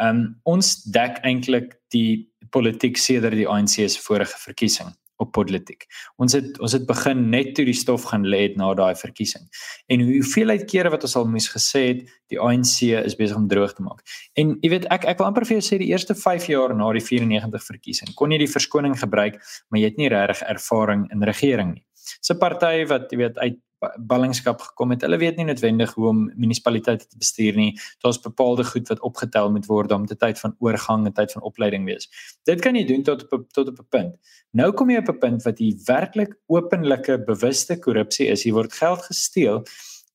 um, 0.00 0.36
ons 0.44 0.84
dek 0.84 1.20
eintlik 1.24 1.74
die 1.92 2.28
politiek 2.50 2.96
sedert 2.96 3.34
die 3.34 3.48
ANC 3.48 3.88
se 3.88 4.00
vorige 4.00 4.38
verkiesing 4.38 4.94
op 5.24 5.32
politiek. 5.36 5.86
Ons 6.20 6.36
het 6.36 6.60
ons 6.60 6.76
het 6.76 6.86
begin 6.88 7.28
net 7.32 7.54
toe 7.56 7.66
die 7.66 7.76
stof 7.76 8.06
gaan 8.12 8.26
lê 8.28 8.46
na 8.60 8.70
daai 8.78 8.94
verkiesing. 9.00 9.46
En 9.92 10.04
hoeveelheid 10.04 10.66
kere 10.70 10.92
wat 10.94 11.06
ons 11.08 11.16
al 11.20 11.28
moes 11.30 11.48
gesê 11.52 11.84
het, 11.88 12.04
die 12.32 12.40
ANC 12.40 12.90
is 13.00 13.18
besig 13.18 13.40
om 13.40 13.48
droog 13.50 13.74
te 13.76 13.84
maak. 13.86 14.04
En 14.40 14.56
jy 14.62 14.70
weet 14.76 14.88
ek 14.94 15.08
ek 15.14 15.20
wil 15.20 15.30
amper 15.30 15.48
vir 15.48 15.58
jou 15.58 15.66
sê 15.66 15.80
die 15.82 15.90
eerste 15.92 16.16
5 16.18 16.48
jaar 16.52 16.76
na 16.76 16.92
die 16.96 17.04
94 17.04 17.66
verkiesing 17.70 18.14
kon 18.18 18.32
jy 18.32 18.44
die 18.44 18.50
verskoning 18.50 18.96
gebruik, 19.00 19.40
maar 19.68 19.80
jy 19.80 19.90
het 19.90 20.00
nie 20.00 20.12
regtig 20.12 20.44
ervaring 20.48 21.08
in 21.12 21.26
regering 21.26 21.74
nie. 21.74 21.84
'n 22.30 22.38
party 22.38 22.84
wat 22.88 23.10
jy 23.12 23.18
weet 23.18 23.38
uit 23.38 23.58
ballingskap 23.98 24.60
gekom 24.60 24.90
het. 24.94 25.02
Hulle 25.06 25.18
weet 25.20 25.36
nie 25.36 25.46
noodwendig 25.48 25.94
hoe 25.94 26.08
om 26.08 26.20
munisipaliteite 26.34 27.06
te 27.08 27.18
bestuur 27.18 27.56
nie. 27.58 27.72
Daar's 28.04 28.20
bepaalde 28.20 28.64
goed 28.64 28.88
wat 28.88 29.00
opgetel 29.00 29.50
moet 29.50 29.66
word 29.66 29.92
om 29.92 30.06
te 30.06 30.16
tyd 30.16 30.40
van 30.40 30.56
oorgang 30.58 31.06
en 31.06 31.12
tyd 31.12 31.32
van 31.32 31.42
opleiding 31.42 31.84
wees. 31.84 32.08
Dit 32.44 32.60
kan 32.60 32.76
jy 32.76 32.84
doen 32.88 33.02
tot 33.02 33.26
op 33.32 33.48
tot 33.52 33.68
op 33.68 33.78
'n 33.78 33.88
punt. 33.88 34.14
Nou 34.52 34.72
kom 34.72 34.90
jy 34.90 34.98
op 34.98 35.08
'n 35.08 35.18
punt 35.18 35.42
wat 35.42 35.58
hier 35.58 35.74
werklik 35.86 36.36
openlike 36.46 37.24
bewuste 37.24 37.78
korrupsie 37.78 38.26
is. 38.26 38.42
Hier 38.42 38.54
word 38.54 38.72
geld 38.72 39.02
gesteel 39.02 39.64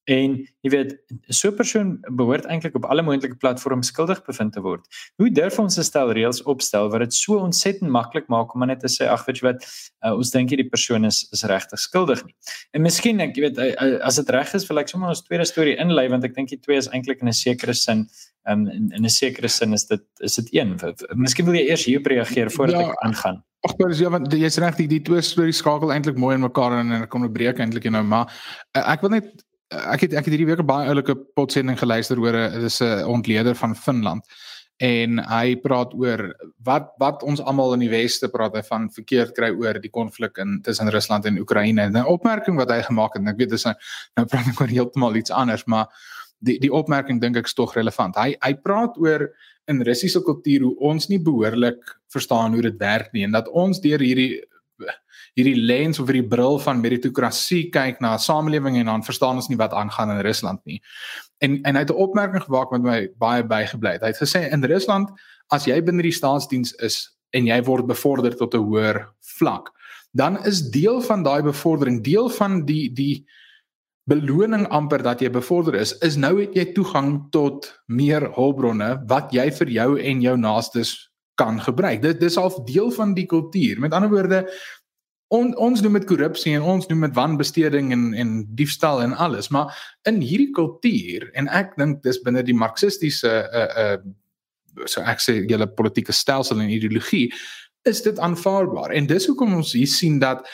En 0.09 0.35
jy 0.65 0.71
weet, 0.73 0.95
so 1.29 1.49
'n 1.51 1.55
persoon 1.55 1.89
behoort 2.17 2.45
eintlik 2.49 2.75
op 2.75 2.85
alle 2.85 3.03
moontlike 3.05 3.37
platforms 3.37 3.91
skuldig 3.91 4.23
bevind 4.25 4.53
te 4.53 4.61
word. 4.61 4.85
Hoe 5.21 5.29
durf 5.29 5.59
ons 5.59 5.77
'n 5.77 5.83
stel 5.83 6.13
reëls 6.13 6.41
opstel 6.43 6.89
wat 6.89 6.99
dit 6.99 7.13
so 7.13 7.37
ontsettend 7.37 7.91
maklik 7.91 8.27
maak 8.27 8.55
om 8.55 8.65
net 8.65 8.79
te 8.79 8.87
sê 8.87 9.05
ag 9.05 9.25
weet 9.25 9.39
jy 9.39 9.45
wat, 9.51 9.65
uh, 10.03 10.13
ons 10.13 10.31
dink 10.31 10.49
hierdie 10.49 10.69
persoon 10.69 11.05
is 11.05 11.27
is 11.31 11.43
regtig 11.43 11.79
skuldig 11.79 12.25
nie. 12.25 12.35
En 12.73 12.81
miskien 12.81 13.19
ek 13.19 13.35
jy 13.35 13.41
weet 13.41 13.57
uh, 13.57 13.99
as 14.01 14.15
dit 14.15 14.29
reg 14.29 14.53
is, 14.53 14.67
wil 14.67 14.79
ek 14.79 14.89
sommer 14.89 15.09
ons 15.09 15.21
tweede 15.21 15.45
storie 15.45 15.77
inlei 15.77 16.09
want 16.09 16.23
ek 16.23 16.33
dink 16.33 16.49
die 16.49 16.61
twee 16.61 16.77
is 16.77 16.89
eintlik 16.89 17.21
in 17.21 17.27
'n 17.27 17.33
sekere 17.33 17.73
sin 17.73 18.07
um, 18.49 18.67
in 18.67 18.91
in 18.95 19.05
'n 19.05 19.09
sekere 19.09 19.47
sin 19.47 19.73
is 19.73 19.85
dit 19.85 20.01
is 20.19 20.35
dit 20.35 20.49
een. 20.53 20.79
Miskien 21.13 21.45
wil 21.45 21.55
jy 21.55 21.69
eers 21.69 21.85
hierop 21.85 22.07
reageer 22.07 22.49
voordat 22.51 22.81
ja, 22.81 22.89
ek 22.89 23.03
aangaan. 23.05 23.43
Ag, 23.61 23.77
maar 23.77 23.93
ja, 23.93 24.09
want 24.09 24.31
jy's 24.31 24.57
reg, 24.57 24.75
die, 24.75 24.87
die 24.87 25.01
twee 25.01 25.21
stories 25.21 25.57
skakel 25.57 25.91
eintlik 25.91 26.17
mooi 26.17 26.35
in 26.35 26.41
mekaar 26.41 26.79
en 26.79 26.91
en 26.91 27.07
kom 27.07 27.23
'n 27.23 27.31
breek 27.31 27.59
eintlik 27.59 27.89
nou, 27.91 28.03
maar 28.03 28.31
uh, 28.77 28.91
ek 28.91 29.01
wil 29.01 29.09
net 29.09 29.45
ek 29.69 30.05
het 30.05 30.13
ek 30.17 30.25
het 30.25 30.33
hierdie 30.33 30.49
week 30.49 30.61
'n 30.61 30.65
baie 30.65 30.87
oulike 30.89 31.15
potsending 31.35 31.77
geluister 31.77 32.19
oor 32.19 32.35
'n 32.35 32.61
dis 32.61 32.81
'n 32.81 33.05
ontleder 33.05 33.55
van 33.55 33.75
Finland. 33.75 34.25
En 34.77 35.19
hy 35.19 35.55
praat 35.55 35.93
oor 35.93 36.35
wat 36.63 36.93
wat 36.97 37.23
ons 37.23 37.41
almal 37.41 37.73
in 37.73 37.79
die 37.79 37.89
weste 37.89 38.29
praat 38.29 38.55
hy 38.55 38.61
van 38.63 38.89
verkeerd 38.89 39.35
kry 39.35 39.49
oor 39.51 39.79
die 39.79 39.91
konflik 39.91 40.37
in 40.37 40.61
tussen 40.61 40.89
Rusland 40.89 41.25
en 41.25 41.39
Oekraïne. 41.39 41.81
En 41.81 41.97
'n 41.97 42.05
opmerking 42.05 42.57
wat 42.57 42.69
hy 42.69 42.81
gemaak 42.81 43.13
het 43.13 43.21
en 43.21 43.27
ek 43.27 43.37
weet 43.37 43.49
dis 43.49 43.65
nou, 43.65 43.75
nou 44.15 44.27
praat 44.27 44.47
ek 44.47 44.61
oor 44.61 44.67
heeltemal 44.67 45.15
iets 45.15 45.31
anders 45.31 45.65
maar 45.65 45.87
die 46.39 46.59
die 46.59 46.71
opmerking 46.73 47.21
dink 47.21 47.37
ek 47.37 47.45
is 47.45 47.53
tog 47.53 47.75
relevant. 47.75 48.15
Hy 48.15 48.35
hy 48.39 48.53
praat 48.53 48.97
oor 48.97 49.29
in 49.67 49.81
Russiese 49.81 50.21
kultuur 50.21 50.61
hoe 50.61 50.77
ons 50.79 51.07
nie 51.07 51.19
behoorlik 51.19 51.99
verstaan 52.07 52.53
hoe 52.53 52.61
dit 52.61 52.77
werk 52.77 53.13
nie 53.13 53.23
en 53.23 53.31
dat 53.31 53.47
ons 53.47 53.81
deur 53.81 53.99
hierdie 53.99 54.41
hierdie 55.39 55.63
lens 55.69 55.99
of 55.99 56.09
hierdie 56.09 56.27
bril 56.27 56.59
van 56.63 56.81
meritokrasie 56.83 57.69
kyk 57.73 58.01
na 58.03 58.13
'n 58.15 58.19
samelewing 58.19 58.77
en 58.77 58.91
dan 58.91 59.03
verstaan 59.03 59.35
ons 59.35 59.49
nie 59.49 59.57
wat 59.57 59.73
aangaan 59.73 60.11
in 60.11 60.21
Rusland 60.25 60.59
nie. 60.65 60.81
En 61.39 61.61
en 61.63 61.75
hy 61.75 61.81
het 61.81 61.91
'n 61.91 62.03
opmerking 62.05 62.43
gemaak 62.43 62.71
wat 62.71 62.81
my 62.81 63.09
baie 63.17 63.43
bygebly 63.43 63.91
het. 63.91 64.01
Hy 64.01 64.11
het 64.13 64.23
gesê 64.23 64.51
in 64.51 64.63
Rusland 64.63 65.09
as 65.49 65.65
jy 65.65 65.81
binne 65.81 66.01
die 66.01 66.11
staatsdiens 66.11 66.73
is 66.83 67.09
en 67.31 67.45
jy 67.45 67.61
word 67.63 67.87
bevorder 67.87 68.35
tot 68.35 68.53
'n 68.53 68.63
hoër 68.63 69.07
vlak, 69.37 69.71
dan 70.13 70.43
is 70.45 70.69
deel 70.69 71.01
van 71.01 71.23
daai 71.23 71.41
bevordering, 71.41 72.03
deel 72.03 72.29
van 72.29 72.65
die 72.65 72.93
die 72.93 73.25
beloning 74.09 74.67
amper 74.67 75.03
dat 75.03 75.21
jy 75.21 75.29
bevorder 75.29 75.75
is, 75.75 75.93
is 76.05 76.15
nou 76.15 76.39
het 76.39 76.55
jy 76.57 76.65
toegang 76.73 77.29
tot 77.31 77.69
meer 77.85 78.31
hulpbronne 78.35 79.03
wat 79.07 79.33
jy 79.35 79.51
vir 79.51 79.69
jou 79.69 79.99
en 79.99 80.21
jou 80.21 80.35
naastes 80.37 81.09
kan 81.39 81.59
gebruik. 81.63 82.01
Dit 82.01 82.19
dis 82.19 82.37
al 82.37 82.51
deel 82.67 82.91
van 82.91 83.13
die 83.15 83.25
kultuur. 83.29 83.79
Met 83.79 83.93
ander 83.95 84.11
woorde, 84.11 84.43
on, 85.29 85.51
ons 85.57 85.81
noem 85.81 85.99
dit 85.99 86.07
korrupsie 86.09 86.55
en 86.57 86.65
ons 86.75 86.87
noem 86.89 87.07
dit 87.07 87.17
wanbesteding 87.17 87.91
en 87.93 88.05
en 88.17 88.31
diefstal 88.57 89.01
en 89.03 89.13
alles, 89.13 89.49
maar 89.53 89.73
in 90.09 90.21
hierdie 90.21 90.51
kultuur 90.57 91.29
en 91.37 91.49
ek 91.53 91.75
dink 91.77 92.01
dis 92.05 92.21
binne 92.25 92.43
die 92.45 92.57
marxistiese 92.57 93.35
uh 93.49 93.67
uh 93.83 93.99
so 94.85 95.01
ek 95.01 95.19
sê 95.19 95.39
julle 95.49 95.67
politieke 95.75 96.13
stelsel 96.15 96.61
en 96.61 96.71
ideologie 96.71 97.27
is 97.89 98.01
dit 98.05 98.19
aanvaarbaar. 98.19 98.93
En 98.95 99.07
dis 99.09 99.25
hoekom 99.27 99.53
ons 99.57 99.73
hier 99.73 99.89
sien 99.89 100.19
dat 100.21 100.45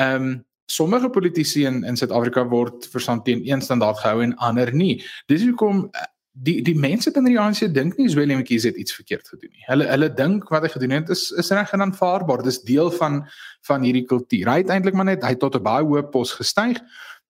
ehm 0.00 0.32
um, 0.32 0.32
sommige 0.72 1.10
politici 1.10 1.64
in 1.66 1.82
in 1.84 1.96
Suid-Afrika 1.96 2.44
word 2.48 2.86
verstaan 2.92 3.22
teen 3.22 3.42
een 3.44 3.60
standaard 3.60 3.98
gehou 3.98 4.22
en 4.22 4.36
ander 4.36 4.74
nie. 4.74 5.02
Dis 5.26 5.44
hoekom 5.44 5.90
die 6.32 6.62
die 6.64 6.74
mense 6.74 7.12
binne 7.12 7.30
die 7.32 7.38
ANC 7.40 7.66
dink 7.74 7.98
nie 7.98 8.08
Willem 8.16 8.40
Mkhize 8.40 8.70
het 8.70 8.78
iets 8.80 8.94
verkeerd 8.96 9.28
gedoen 9.28 9.50
nie. 9.52 9.64
Hulle 9.68 9.86
hulle 9.90 10.08
dink 10.16 10.48
wat 10.52 10.64
hy 10.64 10.72
gedoen 10.72 10.96
het 10.96 11.12
is 11.12 11.30
is 11.38 11.52
reg 11.52 11.72
en 11.76 11.84
aanvaarbaar. 11.84 12.42
Dis 12.46 12.62
deel 12.64 12.90
van 12.96 13.22
van 13.68 13.84
hierdie 13.84 14.06
kultuur. 14.08 14.48
Hy 14.48 14.62
het 14.62 14.72
eintlik 14.72 14.96
maar 14.96 15.10
net 15.10 15.24
hy 15.24 15.34
tot 15.36 15.56
'n 15.56 15.62
baie 15.62 15.84
hoë 15.84 16.08
pos 16.10 16.32
gestyg 16.32 16.80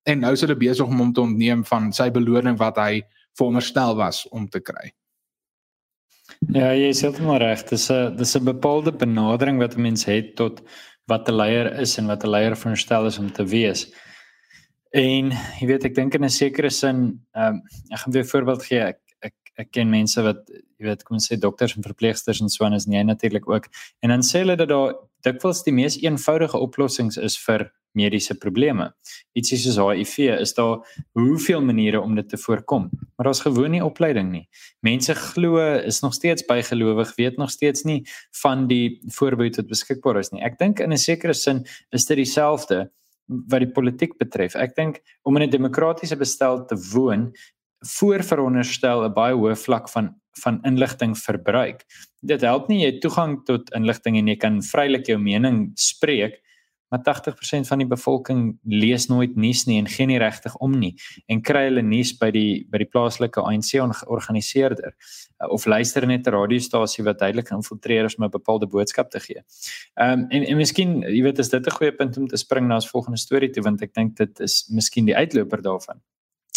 en 0.06 0.20
nou 0.20 0.32
is 0.32 0.40
hulle 0.40 0.56
besig 0.56 0.86
om 0.86 0.98
hom 0.98 1.12
te 1.12 1.20
ontneem 1.20 1.64
van 1.64 1.92
sy 1.92 2.10
beloning 2.10 2.58
wat 2.58 2.76
hy 2.78 3.02
veronderstel 3.38 3.96
was 3.96 4.28
om 4.30 4.48
te 4.48 4.60
kry. 4.60 4.92
Ja, 6.52 6.72
jy 6.74 6.90
is 6.90 7.02
heeltemal 7.02 7.38
reg. 7.38 7.64
Dis 7.68 7.90
'n 7.90 8.16
dis 8.16 8.36
'n 8.36 8.44
bepaalde 8.44 8.92
benadering 8.92 9.58
wat 9.58 9.76
'n 9.76 9.82
mens 9.82 10.04
het 10.04 10.36
tot 10.36 10.62
wat 11.06 11.28
'n 11.28 11.34
leier 11.34 11.80
is 11.80 11.98
en 11.98 12.06
wat 12.06 12.24
'n 12.24 12.30
leier 12.30 12.56
veronderstel 12.56 13.06
is 13.06 13.18
om 13.18 13.32
te 13.32 13.44
wees. 13.44 13.92
En 14.92 15.30
jy 15.32 15.66
weet 15.70 15.86
ek 15.88 15.94
dink 15.96 16.14
in 16.14 16.24
'n 16.24 16.30
sekere 16.30 16.70
sin, 16.70 17.24
ehm 17.32 17.54
um, 17.54 17.62
ek 17.90 17.98
gaan 17.98 18.12
weer 18.12 18.24
'n 18.24 18.32
voorbeeld 18.32 18.62
gee. 18.64 18.80
Ek, 18.80 19.00
ek 19.22 19.34
ek 19.56 19.70
ken 19.72 19.90
mense 19.90 20.22
wat 20.22 20.44
jy 20.78 20.84
weet 20.84 21.04
kom 21.04 21.16
ons 21.16 21.28
sê 21.32 21.38
dokters 21.38 21.76
en 21.76 21.82
verpleegsters 21.82 22.40
en 22.40 22.48
so 22.48 22.64
aan 22.64 22.74
is 22.74 22.86
nie 22.86 23.02
natuurlik 23.02 23.48
ook. 23.48 23.68
En 24.02 24.10
dan 24.10 24.22
sê 24.22 24.42
hulle 24.44 24.56
dat 24.56 24.68
daar 24.68 24.94
dikwels 25.24 25.62
die 25.64 25.72
mees 25.72 25.96
eenvoudige 25.96 26.58
oplossings 26.58 27.16
is 27.16 27.38
vir 27.38 27.72
mediese 27.94 28.34
probleme. 28.34 28.92
Ietsie 29.36 29.58
soos 29.58 29.76
HIV 29.76 30.40
is 30.40 30.54
daar 30.54 30.80
hoeveel 31.12 31.62
maniere 31.62 32.00
om 32.00 32.14
dit 32.14 32.28
te 32.28 32.36
voorkom, 32.36 32.90
maar 33.16 33.28
daar's 33.28 33.44
gewoon 33.44 33.70
nie 33.70 33.84
opleiding 33.84 34.30
nie. 34.30 34.48
Mense 34.80 35.14
glo 35.14 35.58
is 35.76 36.00
nog 36.00 36.14
steeds 36.14 36.44
bygelowig, 36.44 37.14
weet 37.16 37.36
nog 37.36 37.50
steeds 37.50 37.84
nie 37.84 38.02
van 38.42 38.66
die 38.66 39.00
voorbeelde 39.08 39.62
wat 39.62 39.68
beskikbaar 39.68 40.18
is 40.18 40.32
nie. 40.32 40.42
Ek 40.42 40.58
dink 40.58 40.80
in 40.80 40.92
'n 40.92 40.98
sekere 40.98 41.34
sin 41.34 41.66
is 41.92 42.04
dit 42.04 42.16
dieselfde 42.16 42.90
wat 43.48 43.64
die 43.64 43.72
politiek 43.72 44.16
betref. 44.18 44.56
Ek 44.56 44.76
dink 44.76 45.00
om 45.24 45.36
in 45.36 45.42
'n 45.42 45.50
demokratiese 45.50 46.16
bestel 46.16 46.64
te 46.66 46.76
woon 46.92 47.32
voorveronderstel 47.98 49.04
'n 49.04 49.14
baie 49.14 49.34
hoë 49.34 49.56
vlak 49.56 49.88
van 49.88 50.14
van 50.42 50.60
inligting 50.64 51.12
verbruik. 51.18 51.84
Dit 52.22 52.40
help 52.40 52.68
nie 52.68 52.84
jy 52.84 52.98
toegang 53.00 53.44
tot 53.44 53.68
inligting 53.76 54.16
en 54.16 54.28
jy 54.28 54.36
kan 54.36 54.62
vrylik 54.62 55.06
jou 55.06 55.18
mening 55.18 55.72
spreek 55.76 56.40
maar 56.92 57.02
80% 57.08 57.68
van 57.72 57.82
die 57.82 57.88
bevolking 57.88 58.44
lees 58.68 59.08
nooit 59.08 59.36
nuus 59.36 59.64
nie 59.66 59.80
en 59.80 59.88
gee 59.88 60.06
nie 60.06 60.20
regtig 60.22 60.56
om 60.60 60.76
nie 60.78 60.92
en 61.32 61.42
kry 61.42 61.66
hulle 61.70 61.82
nuus 61.82 62.12
by 62.20 62.30
die 62.34 62.62
by 62.70 62.82
die 62.84 62.90
plaaslike 62.92 63.40
ANC 63.40 63.74
organiseerder 64.06 64.92
of 65.48 65.66
luister 65.66 66.06
net 66.06 66.26
'n 66.26 66.34
radiostasie 66.36 67.04
wat 67.04 67.18
duidelik 67.18 67.48
geïnfiltreer 67.48 68.04
is 68.04 68.16
om 68.16 68.24
'n 68.24 68.30
bepaalde 68.30 68.66
boodskap 68.66 69.10
te 69.10 69.20
gee. 69.20 69.42
Ehm 69.94 70.20
um, 70.20 70.26
en 70.30 70.44
en 70.44 70.56
miskien, 70.56 71.00
jy 71.02 71.22
weet, 71.22 71.38
is 71.38 71.48
dit 71.48 71.66
'n 71.66 71.70
goeie 71.70 71.92
punt 71.92 72.16
om 72.16 72.28
te 72.28 72.36
spring 72.36 72.66
na 72.66 72.74
ons 72.74 72.90
volgende 72.90 73.18
storie 73.18 73.50
toe 73.50 73.62
want 73.62 73.82
ek 73.82 73.94
dink 73.94 74.16
dit 74.16 74.40
is 74.40 74.68
miskien 74.70 75.04
die 75.04 75.16
uitloper 75.16 75.62
daarvan. 75.62 76.00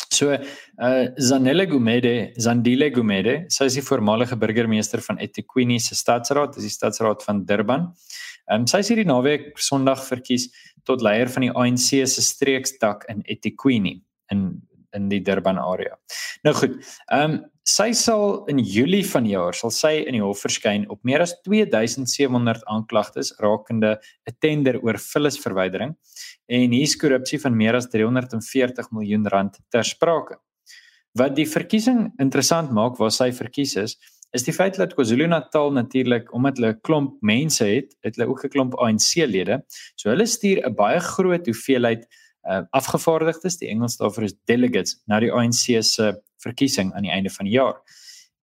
So, 0.09 0.31
uh 0.31 1.07
Zanele 1.17 1.65
Gumede, 1.67 2.31
Zandile 2.37 2.89
Gumede, 2.91 3.45
sy 3.49 3.65
is 3.65 3.73
die 3.73 3.83
voormalige 3.83 4.37
burgemeester 4.37 5.01
van 5.01 5.17
eThekwini 5.17 5.79
se 5.79 5.95
stadsraad, 5.95 6.53
dis 6.55 6.63
die 6.63 6.71
stadsraad 6.71 7.23
van 7.23 7.45
Durban. 7.45 7.93
Ehm 8.51 8.61
um, 8.61 8.67
sy 8.69 8.83
is 8.83 8.91
hierdie 8.91 9.07
naweek 9.09 9.53
Sondag 9.57 10.03
verkies 10.05 10.49
tot 10.85 11.01
leier 11.01 11.31
van 11.33 11.47
die 11.47 11.53
ANC 11.53 12.05
se 12.05 12.21
streekstak 12.21 13.07
in 13.09 13.23
eThekwini 13.25 13.99
in 14.31 14.47
in 14.95 15.09
die 15.11 15.19
Durban 15.19 15.57
area. 15.59 15.97
Nou 16.47 16.53
goed, 16.55 16.79
ehm 17.11 17.35
um, 17.35 17.43
sy 17.65 17.87
sal 17.97 18.43
in 18.51 18.59
Julie 18.61 19.01
vanjaar 19.09 19.55
sal 19.57 19.71
sy 19.73 19.95
in 20.05 20.13
die 20.13 20.21
hof 20.21 20.43
verskyn 20.45 20.83
op 20.93 20.99
meer 21.07 21.23
as 21.23 21.33
2700 21.47 22.61
aanklagtes 22.69 23.33
rakende 23.41 23.95
'n 24.29 24.35
tender 24.39 24.77
oor 24.83 24.99
vullisverwydering 25.01 25.95
en 26.47 26.75
hier's 26.77 26.95
korrupsie 26.95 27.39
van 27.41 27.57
meer 27.57 27.75
as 27.75 27.89
340 27.89 28.91
miljoen 28.91 29.25
rand 29.25 29.57
ter 29.71 29.83
sprake. 29.83 30.37
Wat 31.15 31.35
die 31.35 31.47
verkiesing 31.47 32.11
interessant 32.19 32.71
maak 32.71 32.99
waar 32.99 33.11
sy 33.11 33.31
verkies 33.31 33.75
is, 33.75 33.97
is 34.31 34.43
die 34.43 34.53
feit 34.53 34.75
dat 34.75 34.93
KwaZulu-Natal 34.93 35.71
natuurlik 35.71 36.33
omdat 36.33 36.57
hulle 36.57 36.73
'n 36.73 36.81
klomp 36.81 37.21
mense 37.21 37.65
het, 37.65 37.95
het 38.01 38.15
hulle 38.15 38.29
ook 38.29 38.43
'n 38.43 38.49
klomp 38.49 38.73
ANC-lede. 38.75 39.63
So 39.95 40.09
hulle 40.09 40.25
stuur 40.25 40.65
'n 40.65 40.75
baie 40.75 40.99
groot 40.99 41.45
hoeveelheid 41.45 42.07
uh, 42.49 42.61
afgevaardigdes, 42.69 43.57
die 43.57 43.69
Engels 43.69 43.97
daarvoor 43.97 44.23
is 44.23 44.35
delegates, 44.45 45.01
na 45.05 45.19
die 45.19 45.31
ANC 45.31 45.83
se 45.83 46.21
verkiesing 46.37 46.93
aan 46.93 47.03
die 47.07 47.11
einde 47.11 47.29
van 47.29 47.45
die 47.45 47.55
jaar. 47.55 47.81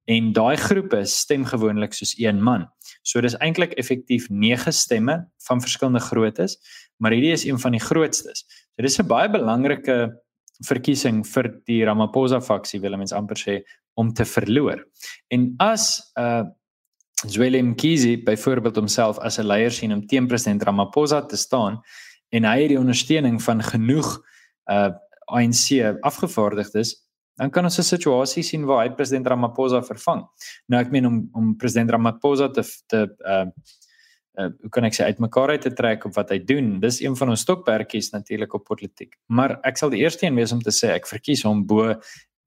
En 0.10 0.34
daai 0.34 0.58
groepe 0.58 1.06
stem 1.06 1.46
gewoonlik 1.46 1.94
soos 1.94 2.16
een 2.18 2.42
man. 2.42 2.66
So 3.04 3.22
dis 3.22 3.38
eintlik 3.38 3.74
effektief 3.80 4.30
9 4.30 4.74
stemme 4.74 5.30
van 5.48 5.62
verskillende 5.62 6.00
groottes, 6.00 6.58
maar 6.98 7.12
hierdie 7.12 7.32
is 7.32 7.46
een 7.46 7.60
van 7.60 7.72
die 7.72 7.84
grootstes. 7.84 8.46
So 8.76 8.82
dis 8.82 9.00
'n 9.00 9.08
baie 9.08 9.30
belangrike 9.30 10.22
verkiesing 10.66 11.24
vir 11.26 11.50
die 11.66 11.84
Ramaphosa 11.86 12.42
faksie 12.42 12.80
wil 12.82 12.98
mens 12.98 13.14
amper 13.14 13.38
sê 13.38 13.62
om 13.94 14.14
te 14.14 14.26
verloor. 14.26 14.88
En 15.28 15.54
as 15.58 16.12
uh 16.20 16.44
Zweli 17.22 17.62
Mkhize 17.62 18.24
byvoorbeeld 18.24 18.76
homself 18.76 19.20
as 19.20 19.38
'n 19.38 19.46
leier 19.46 19.72
sien 19.72 19.94
om 19.94 20.06
teen 20.08 20.28
president 20.28 20.64
Ramaphosa 20.64 21.22
te 21.22 21.38
staan, 21.38 21.82
en 22.30 22.44
hy 22.44 22.62
het 22.62 22.70
die 22.70 22.80
ondersteuning 22.80 23.42
van 23.44 23.64
genoeg 23.64 24.22
uh 24.72 24.90
ANC 25.32 25.80
afgevaardigdes, 26.02 26.96
dan 27.36 27.50
kan 27.50 27.64
ons 27.64 27.78
'n 27.78 27.84
situasie 27.84 28.44
sien 28.44 28.66
waar 28.66 28.86
hy 28.86 28.94
president 28.96 29.28
Ramaphosa 29.28 29.82
vervang. 29.84 30.26
Nou 30.68 30.82
ek 30.82 30.92
meen 30.92 31.06
om 31.06 31.30
om 31.34 31.56
president 31.58 31.90
Ramaphosa 31.90 32.50
te 32.50 32.64
te 32.88 33.16
uh 33.26 33.46
uh 34.40 34.50
hoe 34.62 34.70
kan 34.70 34.84
ek 34.84 34.96
sê 34.96 35.04
uitmekaar 35.04 35.50
uit 35.50 35.62
te 35.62 35.74
trek 35.74 36.06
op 36.06 36.14
wat 36.16 36.30
hy 36.30 36.40
doen. 36.40 36.80
Dis 36.80 37.02
een 37.02 37.16
van 37.16 37.30
ons 37.30 37.42
stokperdjies 37.42 38.12
natuurlik 38.12 38.54
op 38.54 38.64
politiek. 38.64 39.18
Maar 39.28 39.60
ek 39.64 39.78
sal 39.78 39.90
die 39.90 40.00
eerste 40.00 40.26
een 40.26 40.36
wees 40.36 40.52
om 40.52 40.62
te 40.62 40.72
sê 40.72 40.94
ek 40.96 41.08
verkies 41.08 41.44
hom 41.44 41.66
bo 41.68 41.96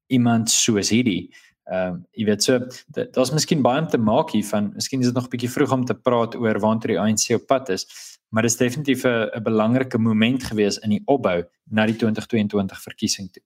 iemand 0.06 0.50
soos 0.50 0.90
hierdie. 0.90 1.30
Ehm 1.64 1.94
uh, 1.94 2.00
jy 2.12 2.24
weet 2.28 2.42
so 2.42 2.58
daar's 2.92 3.32
miskien 3.32 3.62
baie 3.62 3.80
om 3.80 3.88
te 3.88 3.98
maak 3.98 4.30
hier 4.30 4.44
van 4.44 4.72
miskien 4.74 5.00
is 5.00 5.06
dit 5.06 5.14
nog 5.16 5.30
bietjie 5.32 5.50
vroeg 5.50 5.72
om 5.72 5.84
te 5.84 5.94
praat 5.94 6.36
oor 6.36 6.60
waantoe 6.60 6.90
die 6.92 7.00
ANC 7.00 7.30
op 7.38 7.46
pad 7.46 7.70
is 7.72 7.86
maar 8.34 8.42
dit 8.42 8.50
is 8.50 8.58
definitief 8.58 9.04
'n 9.04 9.42
belangrike 9.42 9.98
moment 9.98 10.44
gewees 10.44 10.78
in 10.78 10.90
die 10.90 11.02
opbou 11.04 11.44
na 11.70 11.86
die 11.86 11.96
2022 11.96 12.82
verkiesing 12.82 13.32
toe. 13.32 13.42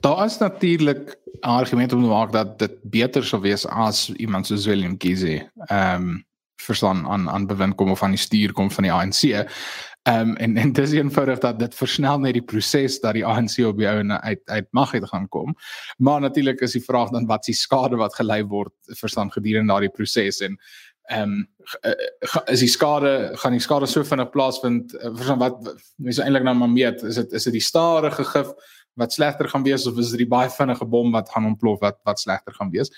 Daar 0.00 0.24
is 0.24 0.38
natuurlik 0.38 1.16
'n 1.40 1.48
argument 1.48 1.92
om 1.92 2.02
te 2.02 2.08
maak 2.08 2.32
dat 2.32 2.58
dit 2.58 2.72
beter 2.82 3.24
sou 3.24 3.42
wees 3.42 3.66
as 3.66 4.10
iemand 4.10 4.46
soos 4.46 4.66
Willem 4.66 4.96
Kiese 4.96 5.50
ehm 5.66 6.02
um, 6.02 6.26
verstaan 6.62 7.06
aan 7.06 7.30
aan 7.30 7.46
bewind 7.46 7.74
kom 7.74 7.90
of 7.90 8.02
aan 8.02 8.10
die 8.10 8.18
stuur 8.18 8.52
kom 8.52 8.70
van 8.70 8.82
die 8.82 8.92
ANC. 8.92 9.50
Ehm 10.08 10.28
um, 10.28 10.36
en 10.36 10.56
en 10.56 10.72
dis 10.72 10.90
eenvoudig 10.90 11.38
dat 11.38 11.58
dit 11.58 11.74
versnel 11.74 12.18
net 12.18 12.32
die 12.32 12.42
proses 12.42 13.00
dat 13.00 13.12
die 13.12 13.24
ANC 13.26 13.58
op 13.66 13.80
jou 13.80 13.94
en 14.00 14.12
uit 14.12 14.40
uit 14.44 14.66
mag 14.70 14.94
uit 14.94 15.08
gaan 15.08 15.28
kom. 15.28 15.56
Maar 15.96 16.20
natuurlik 16.20 16.60
is 16.60 16.72
die 16.72 16.84
vraag 16.84 17.10
dan 17.10 17.26
wat 17.26 17.40
is 17.44 17.46
die 17.52 17.54
skade 17.54 17.96
wat 17.96 18.14
gelei 18.14 18.44
word 18.44 18.72
verstaan 19.00 19.32
gedurende 19.32 19.72
daardie 19.72 19.92
proses 19.92 20.40
en 20.40 20.56
ehm 21.10 21.34
um, 21.34 21.48
is 22.46 22.64
die 22.64 22.70
skade 22.72 23.32
gaan 23.42 23.52
die 23.52 23.60
skade 23.60 23.86
so 23.86 24.04
vinnig 24.04 24.30
plaasvind 24.30 24.94
eh, 24.94 25.12
vir 25.12 25.36
wat 25.42 25.74
mense 25.96 26.22
eintlik 26.22 26.44
nou 26.44 26.54
maar 26.56 26.72
meet 26.72 27.02
is 27.02 27.20
dit 27.20 27.32
is 27.32 27.44
dit 27.44 27.58
die 27.58 27.64
stadige 27.64 28.24
gif 28.24 28.54
wat 28.94 29.12
slegter 29.12 29.48
gaan 29.48 29.62
wees 29.62 29.86
of 29.86 29.98
is 29.98 30.14
dit 30.14 30.24
die 30.24 30.32
baie 30.36 30.50
vinnige 30.50 30.84
bom 30.84 31.12
wat 31.12 31.28
gaan 31.28 31.46
ontplof 31.52 31.80
wat 31.80 32.00
wat 32.04 32.20
slegter 32.20 32.54
gaan 32.54 32.70
wees. 32.70 32.92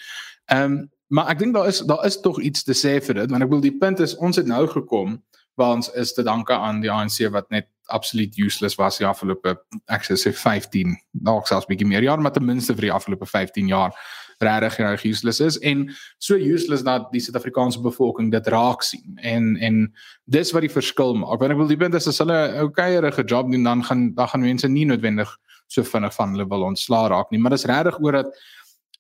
Ehm 0.47 0.63
um, 0.63 0.81
maar 1.11 1.27
ek 1.35 1.39
dink 1.39 1.55
daar 1.55 1.67
is 1.67 1.81
daar 1.81 2.07
is 2.07 2.21
tog 2.21 2.39
iets 2.39 2.63
te 2.63 2.75
sê 2.75 3.01
vir 3.03 3.15
dit 3.15 3.31
want 3.31 3.43
ek 3.43 3.51
wil 3.51 3.61
die 3.61 3.79
punt 3.79 3.99
is 4.01 4.15
ons 4.17 4.37
het 4.37 4.47
nou 4.47 4.67
gekom 4.71 5.19
waar 5.57 5.77
ons 5.77 5.91
is 5.95 6.15
te 6.15 6.23
danke 6.23 6.55
aan 6.55 6.81
die 6.81 6.91
ANC 6.91 7.27
wat 7.33 7.51
net 7.51 7.69
absoluut 7.91 8.39
useless 8.39 8.79
was 8.79 8.99
die 8.99 9.07
afgelope 9.07 9.57
ek 9.91 10.07
sê 10.07 10.33
15 10.33 10.97
dalk 11.27 11.47
selfs 11.51 11.67
bietjie 11.67 11.89
meer 11.89 12.07
jaar 12.07 12.21
maar 12.21 12.33
ten 12.33 12.47
minste 12.47 12.75
vir 12.75 12.89
die 12.89 12.95
afgelope 12.95 13.27
15 13.27 13.69
jaar 13.69 13.95
regtig 14.41 14.79
reg 14.79 15.05
useless 15.05 15.41
is 15.41 15.59
en 15.59 15.91
so 16.19 16.37
useless 16.37 16.83
dat 16.83 17.11
die 17.13 17.21
Suid-Afrikaanse 17.21 17.81
bevolking 17.85 18.31
dit 18.33 18.47
raak 18.49 18.83
sien 18.83 19.19
en 19.21 19.57
en 19.61 19.83
dis 20.25 20.53
wat 20.53 20.65
die 20.65 20.73
verskil 20.73 21.15
maak. 21.15 21.41
Want 21.41 21.53
ek 21.53 21.61
wil 21.61 21.69
die 21.69 21.77
punt 21.81 21.95
is 21.95 22.09
as 22.09 22.21
hulle 22.23 22.39
'n 22.49 22.65
okayerige 22.71 23.25
job 23.25 23.51
doen 23.53 23.65
dan 23.65 23.85
gaan 23.85 24.15
dan 24.15 24.29
gaan 24.29 24.41
mense 24.41 24.69
nie 24.69 24.87
noodwendig 24.87 25.37
so 25.69 25.83
vinnig 25.83 26.15
van 26.15 26.33
hulle 26.33 26.49
wil 26.49 26.63
ontslaa 26.63 27.09
raak 27.09 27.31
nie, 27.31 27.39
maar 27.39 27.51
dis 27.51 27.65
regtig 27.65 28.01
oor 28.01 28.13
dat 28.13 28.35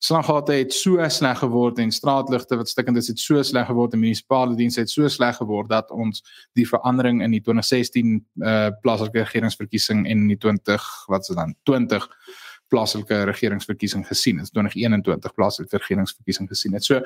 Slangate 0.00 0.52
het 0.52 0.72
so 0.72 1.08
sleg 1.12 1.38
geword 1.42 1.78
en 1.78 1.90
straatligte 1.92 2.56
wat 2.56 2.68
stikkend 2.68 2.96
is 2.96 3.10
het 3.12 3.18
so 3.20 3.42
sleg 3.44 3.66
geword 3.68 3.92
en 3.92 4.00
munisipale 4.00 4.56
dienste 4.56 4.80
het 4.80 4.90
so 4.90 5.08
sleg 5.08 5.36
geword 5.36 5.68
dat 5.68 5.90
ons 5.92 6.22
die 6.56 6.64
verandering 6.68 7.20
in 7.22 7.34
die 7.36 7.42
2016 7.44 8.14
uh 8.40 8.70
plaaslike 8.80 9.18
regeringsverkiesing 9.18 10.06
en 10.08 10.26
die 10.30 10.38
20 10.40 10.86
wat 11.12 11.28
dit 11.28 11.36
dan 11.36 11.52
20 11.68 12.08
plaaslike 12.72 13.24
regeringsverkiesing 13.28 14.06
gesien 14.08 14.40
het 14.40 14.52
2021 14.54 15.34
plaaslike 15.34 15.76
regeringsverkiesing 15.76 16.48
gesien 16.48 16.78
het. 16.78 16.84
So 16.84 17.02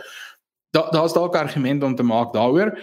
daar 0.74 0.92
daar's 0.92 1.12
dalk 1.12 1.34
'n 1.34 1.46
argument 1.46 1.82
om 1.82 1.96
te 1.96 2.02
maak 2.02 2.32
daaroor. 2.32 2.78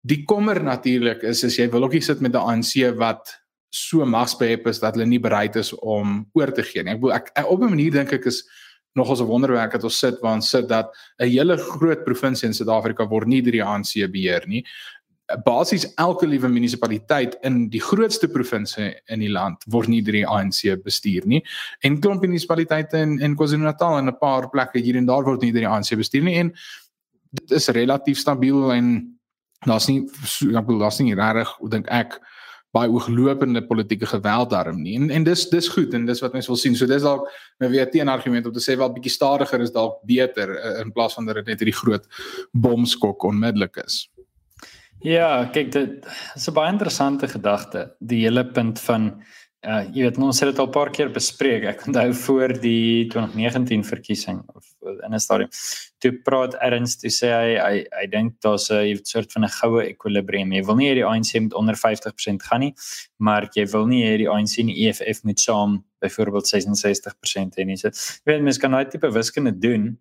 Die 0.00 0.24
kommer 0.24 0.62
natuurlik 0.62 1.22
is 1.22 1.44
as 1.44 1.56
jy 1.56 1.70
wil 1.70 1.84
ook 1.84 1.92
nie 1.92 2.02
sit 2.02 2.20
met 2.20 2.32
'n 2.34 2.36
ANC 2.36 2.96
wat 2.96 3.42
so 3.70 4.04
magsbehep 4.04 4.66
is 4.66 4.78
dat 4.78 4.94
hulle 4.94 5.06
nie 5.06 5.20
bereid 5.20 5.56
is 5.56 5.72
om 5.72 6.28
oor 6.32 6.52
te 6.52 6.62
gee 6.62 6.82
nie. 6.82 6.92
Ek 6.92 7.00
bedoel 7.00 7.14
ek, 7.16 7.30
ek 7.34 7.50
op 7.50 7.62
'n 7.62 7.68
manier 7.68 7.90
dink 7.90 8.12
ek 8.12 8.26
is 8.26 8.44
nog 8.94 9.10
as 9.10 9.20
'n 9.20 9.24
wonderwerk 9.24 9.72
dat 9.72 9.84
ons 9.84 9.98
sit 9.98 10.20
ons 10.20 10.48
sit 10.48 10.68
dat 10.68 10.96
'n 11.18 11.28
hele 11.28 11.56
groot 11.56 12.04
provinsie 12.04 12.48
in 12.48 12.54
Suid-Afrika 12.54 13.06
word 13.08 13.26
nie 13.26 13.42
deur 13.42 13.52
die 13.52 13.64
ANC 13.64 14.10
beheer 14.10 14.42
nie. 14.46 14.64
Basies 15.44 15.94
elke 15.94 16.26
liewe 16.26 16.48
munisipaliteit 16.48 17.36
in 17.42 17.68
die 17.68 17.80
grootste 17.80 18.28
provinsie 18.28 18.94
in 19.06 19.20
die 19.20 19.30
land 19.30 19.64
word 19.66 19.88
nie 19.88 20.02
deur 20.02 20.12
die 20.12 20.26
ANC 20.26 20.82
bestuur 20.82 21.26
nie. 21.26 21.42
En 21.80 22.00
klomp 22.00 22.20
munisipaliteite 22.20 22.98
in 22.98 23.18
in 23.18 23.36
KwaZulu-Natal 23.36 23.98
en 23.98 24.08
'n 24.08 24.18
paar 24.18 24.48
plekke 24.48 24.78
hier 24.78 24.96
en 24.96 25.06
daar 25.06 25.24
word 25.24 25.40
nie 25.40 25.52
deur 25.52 25.60
die 25.60 25.68
ANC 25.68 25.96
bestuur 25.96 26.22
nie 26.22 26.38
en 26.38 26.52
dit 27.30 27.50
is 27.50 27.68
relatief 27.68 28.18
stabiel 28.18 28.72
en 28.72 29.18
daar's 29.66 29.88
nie 29.88 30.02
ek 30.02 30.66
bedoel 30.66 30.78
daar's 30.78 30.98
nie 30.98 31.14
regtig, 31.14 31.56
dink 31.70 31.88
ek, 31.88 32.20
baie 32.72 32.88
ooglopende 32.88 33.60
politieke 33.68 34.06
geweld 34.08 34.50
daarin 34.50 34.80
nie. 34.82 34.96
En 34.96 35.10
en 35.10 35.24
dis 35.24 35.44
dis 35.50 35.68
goed 35.68 35.94
en 35.94 36.06
dis 36.08 36.22
wat 36.24 36.32
mense 36.32 36.48
wil 36.48 36.60
sien. 36.60 36.76
So 36.76 36.88
dis 36.88 37.04
dalk 37.04 37.28
nou 37.60 37.70
weer 37.70 37.90
teenargument 37.90 38.48
om 38.48 38.54
te 38.56 38.64
sê 38.64 38.76
wel 38.80 38.92
bietjie 38.94 39.12
stadiger 39.12 39.60
is 39.60 39.74
dalk 39.74 40.00
beter 40.08 40.54
uh, 40.56 40.78
in 40.80 40.92
plaas 40.92 41.14
van 41.18 41.28
dat 41.28 41.40
dit 41.42 41.52
net 41.52 41.60
hierdie 41.60 41.80
groot 41.82 42.08
bomskok 42.52 43.28
onmiddellik 43.28 43.76
is. 43.84 44.06
Ja, 45.02 45.44
kyk 45.52 45.72
dit 45.74 46.06
is 46.36 46.48
'n 46.48 46.54
baie 46.54 46.72
interessante 46.72 47.28
gedagte. 47.28 47.92
Die 47.98 48.22
hele 48.24 48.44
punt 48.46 48.80
van 48.80 49.22
uh 49.62 49.82
jy 49.94 50.02
weet 50.08 50.16
ons 50.18 50.40
het 50.42 50.48
dit 50.50 50.58
al 50.58 50.66
'n 50.66 50.74
paar 50.74 50.90
keer 50.90 51.10
bespreek. 51.14 51.64
Ek 51.64 51.86
onthou 51.86 52.12
voor 52.12 52.48
die 52.60 53.06
2019 53.06 53.84
verkiesing 53.84 54.42
of 54.54 54.66
in 54.82 55.14
'n 55.14 55.20
stadium. 55.20 55.50
Toe 55.98 56.12
praat 56.24 56.54
Ernst, 56.54 57.00
toe 57.00 57.10
sê 57.10 57.28
hy 57.30 57.50
hy 57.58 57.86
hy 58.00 58.06
dink 58.06 58.40
daar's 58.40 58.70
'n 58.70 58.98
soort 59.04 59.32
van 59.32 59.44
'n 59.44 59.48
goue 59.48 59.82
ekwilibrium. 59.86 60.52
Jy 60.52 60.64
wil 60.64 60.76
nie 60.76 60.88
hê 60.90 60.94
die 60.94 61.06
ANC 61.06 61.40
moet 61.40 61.54
onder 61.54 61.76
50% 61.76 62.42
gaan 62.42 62.60
nie, 62.60 62.74
maar 63.18 63.48
jy 63.54 63.66
wil 63.66 63.86
nie 63.86 64.02
hê 64.04 64.16
die 64.16 64.28
ANC 64.28 64.58
en 64.58 64.66
die 64.66 64.88
EFF 64.88 65.22
moet 65.22 65.40
saam 65.40 65.84
byvoorbeeld 66.00 66.46
66% 66.46 67.54
hê 67.56 67.64
nie. 67.64 67.76
So 67.76 67.88
jy 67.88 68.32
weet 68.32 68.42
mens 68.42 68.58
kan 68.58 68.72
daai 68.72 68.90
tipe 68.90 69.10
wiskunde 69.10 69.58
doen. 69.58 69.98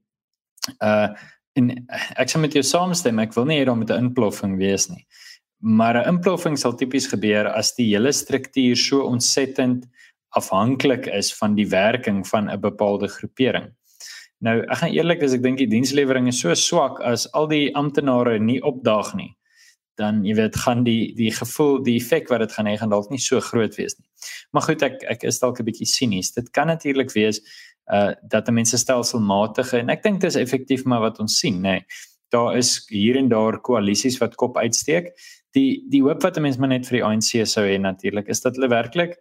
Uh 0.82 1.10
en 1.54 1.88
ek 2.16 2.30
sê 2.32 2.40
met 2.40 2.54
jou 2.54 2.64
saamstem, 2.64 3.20
ek 3.20 3.34
wil 3.34 3.46
nie 3.46 3.60
hê 3.60 3.66
daar 3.66 3.76
moet 3.76 3.92
'n 3.92 4.06
inploffing 4.06 4.58
wees 4.58 4.90
nie. 4.90 5.06
Maar 5.62 5.96
'n 5.96 6.08
inploffing 6.08 6.58
sal 6.58 6.74
tipies 6.74 7.08
gebeur 7.08 7.48
as 7.48 7.76
die 7.76 7.94
hele 7.94 8.12
struktuur 8.12 8.76
so 8.76 9.02
ontsettend 9.06 9.86
afhanklik 10.30 11.06
is 11.06 11.34
van 11.38 11.56
die 11.56 11.68
werking 11.70 12.28
van 12.28 12.50
'n 12.50 12.60
bepaalde 12.60 13.08
groepering. 13.08 13.70
Nou, 14.40 14.62
ek 14.62 14.78
gaan 14.78 14.90
eerlik 14.90 15.20
wees, 15.20 15.34
ek 15.34 15.44
dink 15.44 15.58
die 15.58 15.70
dienslewering 15.70 16.28
is 16.28 16.40
so 16.40 16.54
swak 16.54 17.00
as 17.00 17.28
al 17.38 17.48
die 17.48 17.76
amptenare 17.76 18.40
nie 18.40 18.62
opdaag 18.62 19.14
nie. 19.14 19.38
Dan 19.96 20.24
jy 20.26 20.36
weet, 20.36 20.56
gaan 20.56 20.84
die 20.84 21.14
die 21.16 21.32
gevoel, 21.32 21.84
die 21.84 21.98
effek 22.00 22.30
wat 22.30 22.40
dit 22.40 22.52
gaan 22.52 22.66
hê 22.66 22.78
gaan 22.78 22.90
dalk 22.90 23.12
nie 23.12 23.20
so 23.20 23.40
groot 23.40 23.76
wees 23.76 24.00
nie. 24.00 24.08
Maar 24.52 24.62
goed, 24.62 24.82
ek 24.82 25.04
ek 25.04 25.24
is 25.24 25.40
dalk 25.40 25.60
'n 25.60 25.66
bietjie 25.66 25.86
sinies. 25.86 26.32
Dit 26.32 26.50
kan 26.52 26.68
natuurlik 26.68 27.14
wees 27.14 27.42
uh 27.92 28.14
dat 28.24 28.50
mense 28.50 28.78
stelselmatige 28.78 29.78
en 29.78 29.90
ek 29.90 30.04
dink 30.04 30.22
dit 30.22 30.30
is 30.30 30.36
effektief 30.36 30.86
maar 30.86 31.02
wat 31.02 31.20
ons 31.20 31.38
sien, 31.38 31.62
nê. 31.62 31.62
Nee, 31.62 31.86
daar 32.32 32.58
is 32.58 32.86
hier 32.90 33.18
en 33.18 33.28
daar 33.28 33.60
koalisies 33.60 34.18
wat 34.18 34.36
kop 34.36 34.58
uitsteek 34.58 35.12
die 35.58 35.84
die 35.92 36.02
hoop 36.02 36.24
wat 36.24 36.38
'n 36.38 36.42
mens 36.42 36.58
maar 36.58 36.70
net 36.70 36.88
vir 36.88 37.00
die 37.00 37.06
ANC 37.06 37.46
sou 37.48 37.66
hê 37.66 37.80
natuurlik 37.80 38.28
is 38.28 38.42
dat 38.42 38.56
hulle 38.56 38.70
werklik 38.70 39.18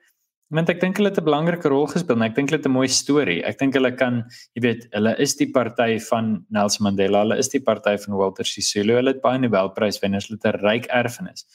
want 0.51 0.71
ek 0.73 0.81
dink 0.83 0.99
hulle 0.99 1.11
het 1.11 1.19
'n 1.19 1.25
belangrike 1.25 1.69
rol 1.71 1.87
gespeel 1.87 2.17
en 2.17 2.27
ek 2.27 2.35
dink 2.35 2.51
hulle 2.51 2.59
het 2.59 2.67
'n 2.67 2.75
mooi 2.75 2.89
storie. 2.89 3.43
Ek 3.45 3.59
dink 3.59 3.75
hulle 3.75 3.93
kan, 3.97 4.25
jy 4.55 4.63
weet, 4.63 4.89
hulle 4.93 5.15
is 5.19 5.37
die 5.37 5.51
party 5.51 5.99
van 6.11 6.45
Nelson 6.51 6.85
Mandela, 6.85 7.21
hulle 7.23 7.39
is 7.39 7.49
die 7.49 7.61
party 7.61 7.97
van 7.97 8.15
Walter 8.15 8.45
Sisulu. 8.45 8.95
Hulle 8.95 9.13
het 9.13 9.23
baie 9.23 9.39
Nobelpryswenners, 9.39 10.29
hulle 10.29 10.39
het 10.43 10.55
'n 10.55 10.67
ryk 10.67 10.87
erfenis. 10.87 11.47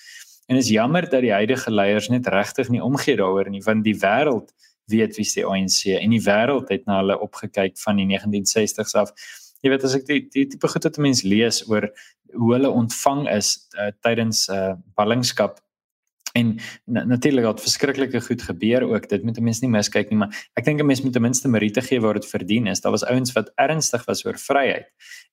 En 0.47 0.55
is 0.55 0.69
jammer 0.69 1.09
dat 1.09 1.21
die 1.21 1.33
huidige 1.33 1.71
leiers 1.71 2.09
net 2.09 2.27
regtig 2.27 2.69
nie 2.69 2.81
omgee 2.81 3.17
daaroor 3.17 3.49
nie, 3.49 3.61
want 3.61 3.83
die 3.83 3.95
wêreld 3.95 4.53
weet 4.87 5.15
wie 5.17 5.25
se 5.25 5.43
ANC 5.43 5.85
en 5.99 6.09
die 6.11 6.21
wêreld 6.21 6.69
het 6.69 6.85
na 6.85 6.99
hulle 7.01 7.19
opgekyk 7.19 7.77
van 7.77 7.95
die 7.95 8.05
1960s 8.05 8.95
af 8.95 9.11
jy 9.65 9.73
weet 9.73 9.85
as 9.87 9.97
ek 9.97 10.07
die 10.09 10.21
die 10.29 10.47
tipe 10.53 10.69
goed 10.71 10.85
wat 10.87 11.01
mense 11.01 11.27
lees 11.27 11.63
oor 11.69 11.89
hoe 12.35 12.51
hulle 12.53 12.69
ontvang 12.69 13.25
is 13.33 13.55
uh, 13.79 13.91
tydens 14.05 14.45
uh, 14.53 14.75
ballingskap 14.97 15.61
en 16.35 16.57
na, 16.85 17.03
natuurlik 17.07 17.47
het 17.47 17.63
verskriklike 17.63 18.21
goed 18.27 18.43
gebeur 18.43 18.85
ook 18.89 19.07
dit 19.09 19.23
moet 19.23 19.39
mense 19.47 19.63
nie 19.63 19.71
miskyk 19.71 20.11
nie 20.11 20.19
maar 20.23 20.35
ek 20.59 20.67
dink 20.67 20.81
'n 20.83 20.89
mens 20.89 21.01
moet 21.03 21.13
ten 21.15 21.23
minste 21.23 21.51
meriete 21.51 21.81
gee 21.81 22.01
waar 22.03 22.19
dit 22.19 22.27
verdien 22.27 22.67
is. 22.67 22.81
Daar 22.81 22.91
was 22.91 23.07
ouens 23.07 23.31
wat 23.33 23.51
ernstig 23.55 24.05
was 24.05 24.25
oor 24.25 24.37
vryheid 24.37 24.87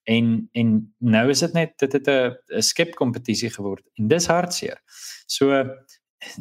en 0.07 0.49
en 0.55 0.95
nou 0.99 1.29
is 1.31 1.41
dit 1.41 1.53
net 1.55 1.75
dit 1.79 1.93
het 1.93 2.09
'n 2.09 2.63
skep 2.63 2.95
kompetisie 2.95 3.51
geword 3.51 3.85
en 3.99 4.09
dis 4.09 4.27
hartseer. 4.27 4.79
So 5.27 5.67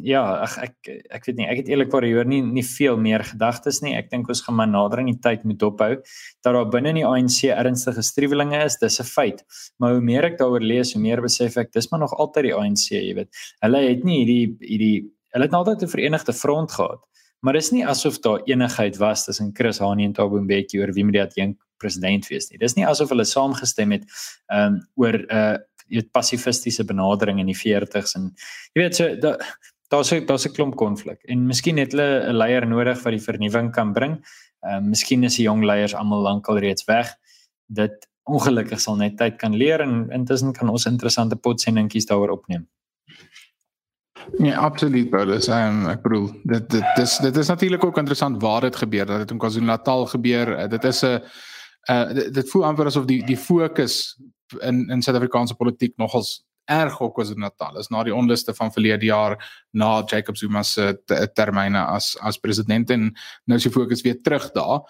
ja, 0.02 0.22
ag 0.44 0.56
ek 0.62 0.90
ek 1.10 1.26
weet 1.26 1.38
nie, 1.38 1.46
ek 1.50 1.62
het 1.62 1.70
eerlikwaar 1.72 2.06
hier 2.06 2.28
nie 2.28 2.40
nie 2.44 2.64
veel 2.66 2.96
meer 3.00 3.24
gedagtes 3.26 3.80
nie. 3.82 3.94
Ek 3.98 4.10
dink 4.10 4.28
ons 4.30 4.42
gaan 4.46 4.56
maar 4.58 4.70
nader 4.70 5.02
aan 5.02 5.10
die 5.10 5.18
tyd 5.22 5.44
moet 5.48 5.58
dophou 5.60 5.94
dat 5.96 6.54
daar 6.54 6.68
binne 6.70 6.92
in 6.92 7.00
die 7.00 7.06
ANC 7.06 7.50
ernstige 7.50 8.02
striwelinge 8.06 8.64
is. 8.64 8.78
Dis 8.80 9.00
'n 9.00 9.04
feit. 9.04 9.44
Maar 9.78 9.94
hoe 9.94 10.00
meer 10.00 10.24
ek 10.24 10.38
daaroor 10.38 10.62
lees, 10.62 10.92
hoe 10.92 11.02
meer 11.02 11.20
besef 11.20 11.56
ek 11.56 11.72
dis 11.72 11.90
maar 11.90 12.00
nog 12.00 12.14
altyd 12.14 12.44
die 12.44 12.54
ANC, 12.54 12.90
jy 12.90 13.14
weet. 13.14 13.30
Hulle 13.60 13.88
het 13.88 14.04
nie 14.04 14.24
hierdie 14.24 14.56
hierdie 14.60 15.10
hulle 15.32 15.44
het 15.44 15.54
altyd 15.54 15.82
'n 15.82 15.88
verenigde 15.88 16.32
front 16.32 16.72
gehad. 16.72 17.00
Maar 17.42 17.52
dis 17.52 17.72
nie 17.72 17.86
asof 17.86 18.20
daar 18.20 18.42
enigheid 18.46 18.96
was 18.98 19.24
tussen 19.24 19.50
Chris 19.52 19.78
Hani 19.78 20.04
en 20.04 20.12
Thabo 20.12 20.40
Mbeki 20.40 20.78
oor 20.78 20.92
wie 20.92 21.04
moet 21.04 21.12
die 21.12 21.22
adjunk 21.22 21.58
president 21.82 22.28
wees 22.28 22.50
nie. 22.50 22.58
Dis 22.58 22.76
nie 22.76 22.86
asof 22.86 23.08
hulle 23.08 23.24
saamgestem 23.24 23.90
het 23.90 24.04
um 24.48 24.78
oor 24.94 25.18
'n 25.18 25.26
uh, 25.30 25.56
jy 25.58 25.71
weet 26.00 26.12
pasifistiese 26.12 26.84
benadering 26.84 27.40
in 27.40 27.50
die 27.50 27.58
40s 27.58 28.16
en 28.18 28.30
jy 28.74 28.82
weet 28.82 28.96
so 28.96 29.16
da, 29.16 29.36
daar's 29.92 30.12
daar's 30.26 30.46
'n 30.46 30.54
klomp 30.56 30.76
konflik 30.76 31.20
en 31.28 31.46
miskien 31.46 31.78
het 31.78 31.92
hulle 31.92 32.28
'n 32.28 32.36
leier 32.36 32.66
nodig 32.66 33.02
wat 33.02 33.12
die 33.12 33.26
vernuwing 33.28 33.72
kan 33.72 33.92
bring. 33.92 34.24
Ehm 34.62 34.84
uh, 34.84 34.88
miskien 34.88 35.24
is 35.24 35.36
die 35.36 35.44
jong 35.44 35.64
leiers 35.64 35.94
almal 35.94 36.22
lankal 36.22 36.58
reeds 36.58 36.84
weg. 36.84 37.14
Dit 37.66 38.08
ongelukkig 38.24 38.80
sal 38.80 38.96
net 38.96 39.16
tyd 39.16 39.36
kan 39.36 39.54
leer 39.54 39.80
en 39.80 40.10
intussen 40.10 40.52
kan 40.52 40.68
ons 40.68 40.86
interessante 40.86 41.36
potsendingkies 41.36 42.06
daaroor 42.06 42.30
opneem. 42.30 42.68
Ja, 44.38 44.60
absoluut, 44.60 45.10
Paulus. 45.10 45.48
Um, 45.48 45.86
ek 45.90 46.02
bedoel, 46.02 46.28
dit 46.44 46.68
dit 46.70 46.84
dis 46.96 47.16
dit 47.18 47.36
is 47.36 47.48
natuurlik 47.48 47.84
ook 47.84 47.98
interessant 47.98 48.42
waar 48.42 48.60
dit 48.60 48.76
gebeur, 48.76 49.06
dat 49.06 49.18
dit 49.18 49.30
in 49.30 49.38
KwaZulu-Natal 49.38 50.06
gebeur. 50.06 50.58
Uh, 50.58 50.68
dit 50.68 50.84
is 50.84 51.02
'n 51.02 51.20
uh 51.90 52.14
dit, 52.14 52.34
dit 52.34 52.50
voel 52.50 52.64
amper 52.64 52.86
asof 52.86 53.04
die 53.04 53.24
die 53.26 53.36
fokus 53.36 54.16
in 54.60 54.88
in 54.90 55.02
Suid-Afrikaanse 55.02 55.54
politiek 55.54 55.96
nogals 55.96 56.42
erg 56.64 57.00
ook 57.00 57.16
was 57.16 57.30
in 57.30 57.38
Natal. 57.38 57.78
Is 57.78 57.88
na 57.88 58.02
die 58.02 58.14
onluste 58.14 58.54
van 58.54 58.72
verlede 58.72 59.04
jaar 59.04 59.64
na 59.70 60.02
Jacob 60.06 60.36
Zuma 60.36 60.62
se 60.62 61.02
termyne 61.34 61.78
as 61.78 62.16
as 62.20 62.38
president 62.38 62.90
en 62.90 63.12
nou 63.44 63.58
is 63.58 63.66
die 63.66 63.72
fokus 63.72 64.02
weer 64.02 64.20
terug 64.22 64.50
daar. 64.52 64.80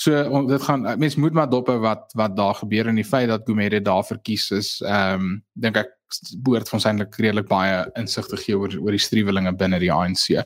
So 0.00 0.44
dit 0.48 0.62
gaan 0.64 0.86
mense 0.98 1.20
moet 1.20 1.36
maar 1.36 1.48
dop 1.50 1.68
wat 1.68 2.12
wat 2.16 2.36
daar 2.36 2.54
gebeur 2.54 2.88
en 2.88 2.96
die 2.96 3.04
feit 3.04 3.28
dat 3.28 3.44
Gumede 3.44 3.82
daar 3.84 4.04
verkies 4.04 4.50
is. 4.50 4.78
Ehm 4.80 5.20
um, 5.20 5.32
dink 5.52 5.76
ek 5.76 5.96
boord 6.42 6.68
van 6.68 6.82
eintlik 6.88 7.16
redelik 7.22 7.46
baie 7.50 7.82
insig 7.98 8.26
te 8.26 8.38
gee 8.40 8.56
oor 8.58 8.72
oor 8.80 8.96
die 8.96 9.02
struwelinge 9.02 9.52
binne 9.60 9.78
die 9.82 9.92
ANC. 9.92 10.40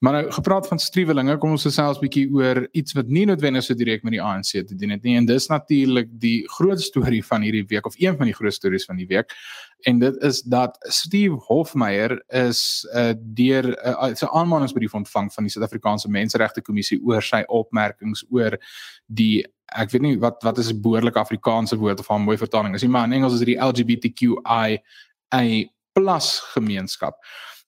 Maar 0.00 0.18
nou 0.18 0.22
gepraat 0.36 0.68
van 0.70 0.80
struwelinge, 0.80 1.36
kom 1.42 1.56
ons 1.56 1.66
gesels 1.66 2.00
bietjie 2.00 2.24
oor 2.32 2.62
iets 2.72 2.96
wat 2.96 3.10
nie 3.12 3.26
noodwendig 3.28 3.66
so 3.66 3.76
direk 3.76 4.06
met 4.06 4.16
die 4.16 4.22
ANC 4.22 4.54
te 4.54 4.78
doen 4.78 4.94
het 4.94 5.04
nie 5.04 5.18
en 5.18 5.28
dis 5.28 5.50
natuurlik 5.50 6.08
die 6.22 6.38
groot 6.56 6.80
storie 6.80 7.22
van 7.24 7.44
hierdie 7.44 7.66
week 7.68 7.86
of 7.90 7.98
een 8.00 8.16
van 8.16 8.30
die 8.30 8.36
groot 8.36 8.54
stories 8.54 8.86
van 8.88 9.00
die 9.00 9.08
week. 9.10 9.34
En 9.84 9.98
dit 9.98 10.16
is 10.22 10.42
dat 10.42 10.76
Steve 10.80 11.34
Hofmeyer 11.34 12.24
is 12.26 12.86
'n 12.90 12.96
uh, 12.96 13.10
eh, 13.10 13.16
deur 13.20 13.64
'n 13.64 13.88
uh, 13.88 14.12
uh, 14.22 14.34
aanmaningsbrief 14.34 14.94
ontvang 14.94 15.32
van 15.32 15.42
die 15.42 15.52
Suid-Afrikaanse 15.52 16.10
Menseregte 16.10 16.62
Kommissie 16.62 17.00
oor 17.04 17.22
sy 17.22 17.42
opmerkings 17.46 18.24
oor 18.30 18.58
die 19.06 19.44
ek 19.66 19.90
weet 19.90 20.02
nie 20.02 20.18
wat 20.18 20.42
wat 20.42 20.58
is 20.58 20.72
'n 20.72 20.80
behoorlike 20.80 21.18
Afrikaanse 21.18 21.76
woord 21.76 22.00
of 22.00 22.10
'n 22.10 22.20
mooi 22.20 22.36
vertaling 22.36 22.74
is 22.74 22.82
nie, 22.82 22.90
maar 22.90 23.04
in 23.04 23.12
Engels 23.12 23.32
is 23.32 23.38
dit 23.38 23.52
die 23.52 23.60
LGBTQI 23.60 24.78
a+ 25.34 25.68
gemeenskap. 26.54 27.16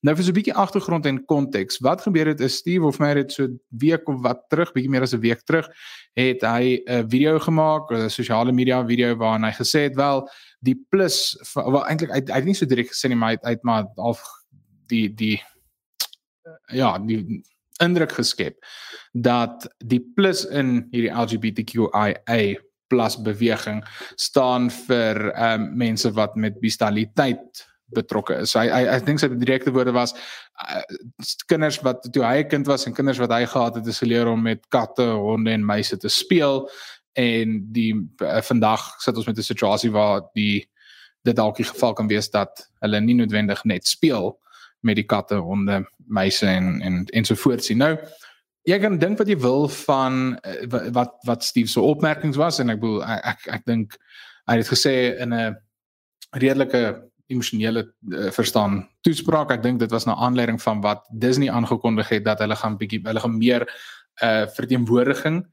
Nou 0.01 0.15
vir 0.15 0.25
so 0.25 0.31
'n 0.31 0.35
bietjie 0.35 0.55
agtergrond 0.55 1.07
en 1.07 1.25
konteks. 1.25 1.79
Wat 1.79 2.03
gebeur 2.03 2.27
het 2.27 2.41
is 2.41 2.57
Steve 2.57 2.85
of 2.85 2.99
my 2.99 3.09
het 3.17 3.33
so 3.33 3.49
week 3.69 4.09
of 4.09 4.21
wat 4.23 4.45
terug, 4.49 4.73
bietjie 4.73 4.91
meer 4.91 5.03
as 5.03 5.15
'n 5.15 5.21
week 5.21 5.43
terug, 5.45 5.69
het 6.15 6.43
hy 6.43 6.83
'n 6.87 7.09
video 7.09 7.39
gemaak, 7.39 7.91
'n 7.91 8.11
sosiale 8.11 8.53
media 8.53 8.85
video 8.87 9.17
waarin 9.17 9.45
hy 9.45 9.53
gesê 9.53 9.81
het 9.89 9.97
wel 9.97 10.29
die 10.65 10.77
plus 10.91 11.37
wel 11.55 11.85
eintlik 11.87 12.13
hy, 12.15 12.23
hy 12.31 12.41
het 12.41 12.49
nie 12.49 12.57
so 12.57 12.69
direk 12.69 12.93
gesê 12.93 13.11
nie, 13.11 13.19
maar 13.19 13.37
hy 13.43 13.57
het 13.57 13.65
maar 13.67 13.91
al 13.97 14.17
die 14.91 15.09
die 15.15 15.37
ja, 16.73 16.97
die 16.99 17.43
indruk 17.83 18.15
geskep 18.17 18.57
dat 19.13 19.67
die 19.85 20.01
plus 20.17 20.45
in 20.49 20.87
hierdie 20.93 21.13
LGBTQIA 21.13 22.57
plus 22.89 23.17
beweging 23.23 23.83
staan 24.15 24.71
vir 24.71 25.31
ehm 25.33 25.63
um, 25.63 25.73
mense 25.79 26.13
wat 26.15 26.37
met 26.37 26.61
bestialiteit 26.63 27.67
betrokke 27.95 28.35
is. 28.43 28.51
So 28.51 28.61
hy 28.61 28.69
hy 28.71 28.83
ek 28.97 29.07
dink 29.07 29.23
sy 29.23 29.29
direkte 29.35 29.73
woorde 29.75 29.95
was 29.95 30.15
uh, 30.63 30.83
kinders 31.51 31.79
wat 31.87 32.07
toe 32.13 32.25
hy 32.25 32.43
'n 32.43 32.51
kind 32.51 32.67
was 32.67 32.87
en 32.87 32.95
kinders 32.95 33.21
wat 33.23 33.35
hy 33.35 33.45
gehad 33.47 33.79
het, 33.79 33.87
het 33.87 34.03
geleer 34.03 34.31
om 34.31 34.43
met 34.43 34.67
katte, 34.69 35.07
honde 35.07 35.51
en 35.51 35.67
muise 35.67 35.97
te 35.99 36.09
speel 36.09 36.67
en 37.17 37.61
die 37.73 37.93
uh, 38.23 38.41
vandag 38.45 38.83
sit 39.01 39.17
ons 39.17 39.27
met 39.27 39.39
'n 39.39 39.43
situasie 39.43 39.91
waar 39.91 40.29
die 40.35 40.69
dit 41.25 41.37
dalk 41.37 41.57
die 41.57 41.67
geval 41.67 41.93
kan 41.93 42.09
wees 42.09 42.31
dat 42.31 42.71
hulle 42.81 43.01
nie 43.01 43.15
noodwendig 43.15 43.65
net 43.65 43.87
speel 43.87 44.37
met 44.81 44.97
die 44.97 45.07
katte, 45.07 45.35
honde, 45.35 45.85
muise 46.07 46.47
en 46.47 46.81
en 46.83 47.05
ensovoorts 47.07 47.69
nie. 47.69 47.77
Nou 47.77 47.97
jy 48.67 48.79
kan 48.83 48.99
dink 48.99 49.19
wat 49.19 49.29
jy 49.29 49.39
wil 49.39 49.69
van 49.69 50.39
uh, 50.45 50.91
wat 50.93 51.17
wat 51.27 51.45
Steve 51.45 51.69
se 51.69 51.81
opmerkings 51.81 52.37
was 52.37 52.59
en 52.59 52.71
ek 52.71 52.81
bedoel 52.81 53.05
ek 53.05 53.25
ek, 53.25 53.47
ek 53.59 53.67
dink 53.67 53.99
hy 54.47 54.57
het 54.61 54.71
gesê 54.71 54.95
in 55.19 55.35
'n 55.35 55.57
redelike 56.37 57.03
emosionele 57.27 57.83
uh, 58.13 58.31
verstaan 58.31 58.89
toespraak. 59.03 59.51
Ek 59.51 59.63
dink 59.63 59.81
dit 59.81 59.91
was 59.91 60.07
'n 60.07 60.15
aanleiding 60.15 60.63
van 60.63 60.81
wat 60.81 61.07
Disney 61.11 61.51
aangekondig 61.51 62.09
het 62.09 62.25
dat 62.25 62.39
hulle 62.39 62.57
gaan 62.57 62.77
bietjie 62.77 63.01
hulle 63.03 63.21
gaan 63.21 63.39
meer 63.39 63.67
uh 64.23 64.47
verteenwoordiging 64.49 65.45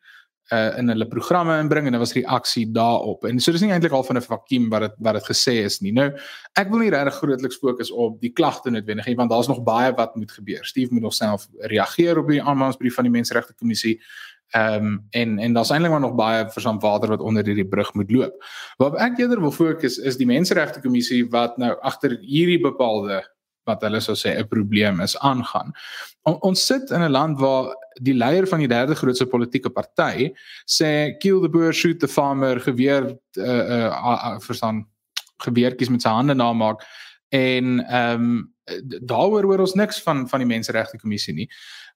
uh 0.51 0.77
in 0.77 0.89
hulle 0.91 1.07
programme 1.07 1.55
inbring 1.59 1.85
en 1.87 1.95
dit 1.95 2.01
was 2.01 2.13
reaksie 2.13 2.65
daarop. 2.71 3.25
En 3.25 3.39
so 3.39 3.51
dis 3.51 3.61
nie 3.61 3.71
eintlik 3.71 3.93
al 3.95 4.03
van 4.03 4.17
'n 4.17 4.21
vakuum 4.21 4.69
wat 4.69 4.81
dit 4.81 4.93
wat 4.99 5.13
dit 5.13 5.29
gesê 5.31 5.53
is 5.63 5.79
nie. 5.81 5.91
Nou, 5.91 6.11
ek 6.55 6.69
wil 6.69 6.79
nie 6.79 6.89
regtig 6.89 7.13
grootliks 7.13 7.57
fokus 7.57 7.91
op 7.91 8.19
die 8.21 8.31
klagte 8.31 8.69
noodwendig 8.69 9.05
nie 9.05 9.15
want 9.15 9.31
daar's 9.31 9.47
nog 9.47 9.63
baie 9.63 9.93
wat 9.93 10.15
moet 10.15 10.31
gebeur. 10.31 10.65
Steve 10.65 10.93
moet 10.93 11.01
nog 11.01 11.13
self 11.13 11.47
reageer 11.59 12.17
op 12.17 12.27
die 12.27 12.43
aanmaningsbrief 12.43 12.95
van 12.95 13.03
die 13.03 13.11
Menseregte 13.11 13.53
Kommissie. 13.53 14.01
Ehm 14.53 14.85
um, 14.85 15.07
en 15.09 15.39
en 15.39 15.53
daar's 15.53 15.69
eintlik 15.69 15.91
maar 15.91 15.99
nog 15.99 16.15
baie 16.15 16.49
versam 16.49 16.79
water 16.79 17.09
wat 17.09 17.19
onder 17.19 17.45
hierdie 17.45 17.67
brug 17.67 17.93
moet 17.93 18.11
loop. 18.11 18.43
Wat 18.77 18.95
ek 18.95 19.17
eerder 19.17 19.41
wil 19.41 19.51
fokus 19.51 19.97
is 19.97 20.17
die 20.17 20.25
Menseregte 20.25 20.81
Kommissie 20.81 21.29
wat 21.29 21.57
nou 21.57 21.79
agter 21.81 22.17
hierdie 22.21 22.59
bepaalde 22.61 23.23
wat 23.65 23.81
hulle 23.81 24.01
sou 24.01 24.15
sê 24.15 24.37
'n 24.37 24.47
probleem 24.47 25.01
is 25.01 25.17
aangaan. 25.19 25.71
On, 26.23 26.37
ons 26.41 26.65
sit 26.65 26.91
in 26.91 27.01
'n 27.01 27.11
land 27.11 27.39
waar 27.39 27.75
die 28.01 28.13
leier 28.13 28.47
van 28.47 28.59
die 28.59 28.67
derde 28.67 28.95
grootste 28.95 29.25
politieke 29.25 29.69
party 29.69 30.31
sê 30.65 31.17
kill 31.19 31.41
the 31.41 31.49
boer 31.49 31.73
shoot 31.73 31.99
the 31.99 32.07
farmer 32.07 32.59
geweer 32.59 33.17
uh 33.37 33.63
uh 33.73 34.39
verstaan 34.39 34.85
geweertjies 35.43 35.89
met 35.89 36.01
sy 36.01 36.09
hande 36.09 36.33
namaak 36.33 36.83
en 37.29 37.79
ehm 37.85 38.21
um, 38.21 38.51
daaroor 39.03 39.43
hoor 39.43 39.59
ons 39.59 39.75
niks 39.75 40.01
van 40.01 40.27
van 40.29 40.39
die 40.39 40.47
Menseregte 40.47 40.97
Kommissie 40.97 41.33
nie 41.33 41.49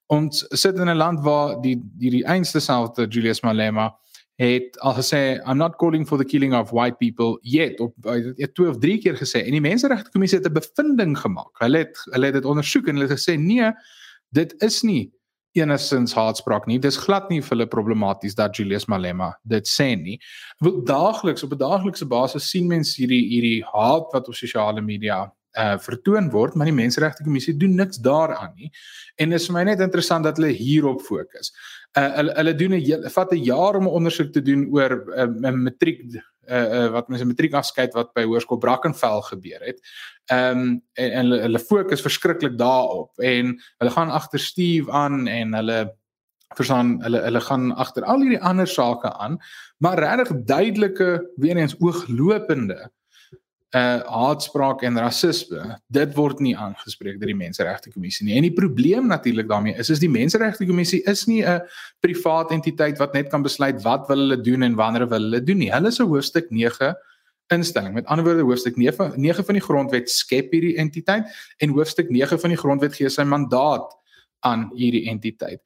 ons 0.08 0.46
sit 0.52 0.76
in 0.76 0.90
'n 0.90 0.98
land 0.98 1.24
waar 1.24 1.62
die 1.62 1.78
die 2.00 2.10
die 2.10 2.26
einste 2.26 2.60
selfde 2.60 3.08
Julius 3.08 3.42
Malema 3.42 3.96
het 4.38 4.78
al 4.86 4.94
gesê 4.94 5.42
I'm 5.50 5.58
not 5.58 5.78
calling 5.82 6.06
for 6.06 6.18
the 6.18 6.26
killing 6.26 6.54
of 6.54 6.70
white 6.70 6.98
people 6.98 7.40
yet 7.42 7.80
op 7.80 7.94
het 8.06 8.54
twee 8.54 8.70
of 8.70 8.78
drie 8.78 8.98
keer 9.02 9.18
gesê 9.18 9.42
en 9.42 9.56
die 9.56 9.62
menseregte 9.62 10.14
kommissie 10.14 10.38
het 10.38 10.48
'n 10.48 10.54
bevinding 10.54 11.18
gemaak. 11.18 11.54
Hulle 11.58 11.78
het 11.78 11.98
hulle 12.14 12.26
het 12.26 12.34
dit 12.34 12.46
ondersoek 12.46 12.88
en 12.88 12.96
hulle 12.96 13.10
het 13.10 13.18
gesê 13.20 13.38
nee, 13.38 13.72
dit 14.30 14.54
is 14.62 14.82
nie 14.84 15.12
enigstens 15.52 16.14
haatspraak 16.14 16.68
nie. 16.68 16.80
Dis 16.80 16.98
glad 16.98 17.30
nie 17.30 17.42
vir 17.42 17.56
hulle 17.56 17.68
problematies 17.68 18.36
dat 18.36 18.56
Julius 18.56 18.86
Malema 18.86 19.34
dit 19.44 19.68
sê 19.68 19.96
nie. 19.96 20.20
Want 20.60 20.86
daagliks 20.86 21.44
op 21.44 21.54
'n 21.54 21.58
daaglikse 21.58 22.06
basis 22.06 22.50
sien 22.50 22.68
mense 22.68 23.02
hierdie 23.02 23.26
hierdie 23.30 23.64
haat 23.74 24.14
wat 24.14 24.28
op 24.28 24.36
sosiale 24.36 24.82
media 24.82 25.32
uh 25.58 25.78
vertoon 25.82 26.30
word, 26.30 26.56
maar 26.56 26.70
die 26.70 26.76
menseregte 26.76 27.24
kommissie 27.24 27.58
doen 27.58 27.76
niks 27.76 27.98
daaraan 27.98 28.54
nie. 28.56 28.72
En 29.18 29.30
dit 29.30 29.40
is 29.40 29.48
vir 29.48 29.54
my 29.54 29.64
net 29.64 29.80
interessant 29.80 30.24
dat 30.24 30.38
hulle 30.38 30.54
hierop 30.54 31.02
fokus. 31.02 31.54
Uh 31.96 32.10
hulle 32.18 32.34
hulle 32.38 32.56
doen 32.56 32.74
'n 32.78 33.10
vat 33.10 33.32
'n 33.32 33.44
jaar 33.44 33.76
om 33.76 33.88
'n 33.88 33.96
ondersoek 34.00 34.32
te 34.34 34.42
doen 34.42 34.68
oor 34.72 34.92
'n 35.16 35.46
uh, 35.46 35.52
matriek 35.52 36.02
uh, 36.50 36.68
uh 36.78 36.88
wat 36.92 37.08
mense 37.10 37.26
matriek 37.26 37.54
afskeid 37.54 37.94
wat 37.94 38.14
by 38.14 38.24
Hoërskool 38.24 38.60
Brackenfell 38.60 39.22
gebeur 39.22 39.62
het. 39.62 39.80
Ehm 40.32 40.60
um, 40.60 40.82
en, 40.94 41.12
en 41.12 41.26
hulle, 41.26 41.42
hulle 41.42 41.60
fokus 41.60 42.02
verskriklik 42.02 42.58
daarop 42.58 43.12
en 43.20 43.56
hulle 43.78 43.92
gaan 43.92 44.10
agter 44.10 44.40
Steve 44.40 44.92
aan 44.92 45.28
en 45.28 45.54
hulle 45.54 45.80
verstaan 46.56 46.98
hulle 47.04 47.22
hulle 47.22 47.42
gaan 47.42 47.72
agter 47.76 48.04
al 48.04 48.22
hierdie 48.22 48.42
ander 48.42 48.68
sake 48.68 49.12
aan, 49.14 49.40
maar 49.78 50.00
regtig 50.00 50.44
duidelike 50.46 51.10
weer 51.36 51.58
eens 51.58 51.76
ooglopende 51.80 52.92
uh 53.76 54.00
haatspraak 54.08 54.82
en 54.88 54.96
rasisme 54.96 55.76
dit 55.92 56.14
word 56.16 56.40
nie 56.40 56.54
aangespreek 56.56 57.18
deur 57.20 57.28
die 57.34 57.36
menseregte 57.36 57.92
kommissie 57.92 58.24
nie. 58.24 58.38
En 58.40 58.46
die 58.48 58.54
probleem 58.56 59.10
natuurlik 59.12 59.50
daarmee 59.50 59.76
is 59.76 59.90
is 59.90 60.00
die 60.00 60.12
menseregte 60.12 60.66
kommissie 60.66 61.02
is 61.04 61.26
nie 61.28 61.44
'n 61.44 61.62
privaat 62.00 62.52
entiteit 62.52 62.98
wat 62.98 63.14
net 63.14 63.30
kan 63.30 63.44
besluit 63.44 63.82
wat 63.84 64.08
wil 64.08 64.18
hulle 64.18 64.42
doen 64.42 64.64
en 64.64 64.76
wanneer 64.76 65.10
wil 65.10 65.20
hulle 65.20 65.44
doen 65.44 65.58
nie. 65.58 65.72
Hulle 65.72 65.88
is 65.88 66.00
'n 66.00 66.08
hoofstuk 66.08 66.50
9 66.50 66.96
instelling. 67.48 67.94
Met 67.94 68.06
ander 68.06 68.26
woorde 68.26 68.44
hoofstuk 68.44 68.76
9 68.76 69.14
9 69.16 69.44
van 69.44 69.54
die 69.54 69.64
grondwet 69.64 70.10
skep 70.10 70.52
hierdie 70.52 70.78
entiteit 70.78 71.26
en 71.58 71.70
hoofstuk 71.70 72.10
9 72.10 72.40
van 72.40 72.50
die 72.50 72.58
grondwet 72.58 72.96
gee 72.96 73.10
sy 73.10 73.24
mandaat 73.24 73.98
aan 74.40 74.72
hierdie 74.76 75.10
entiteit. 75.10 75.62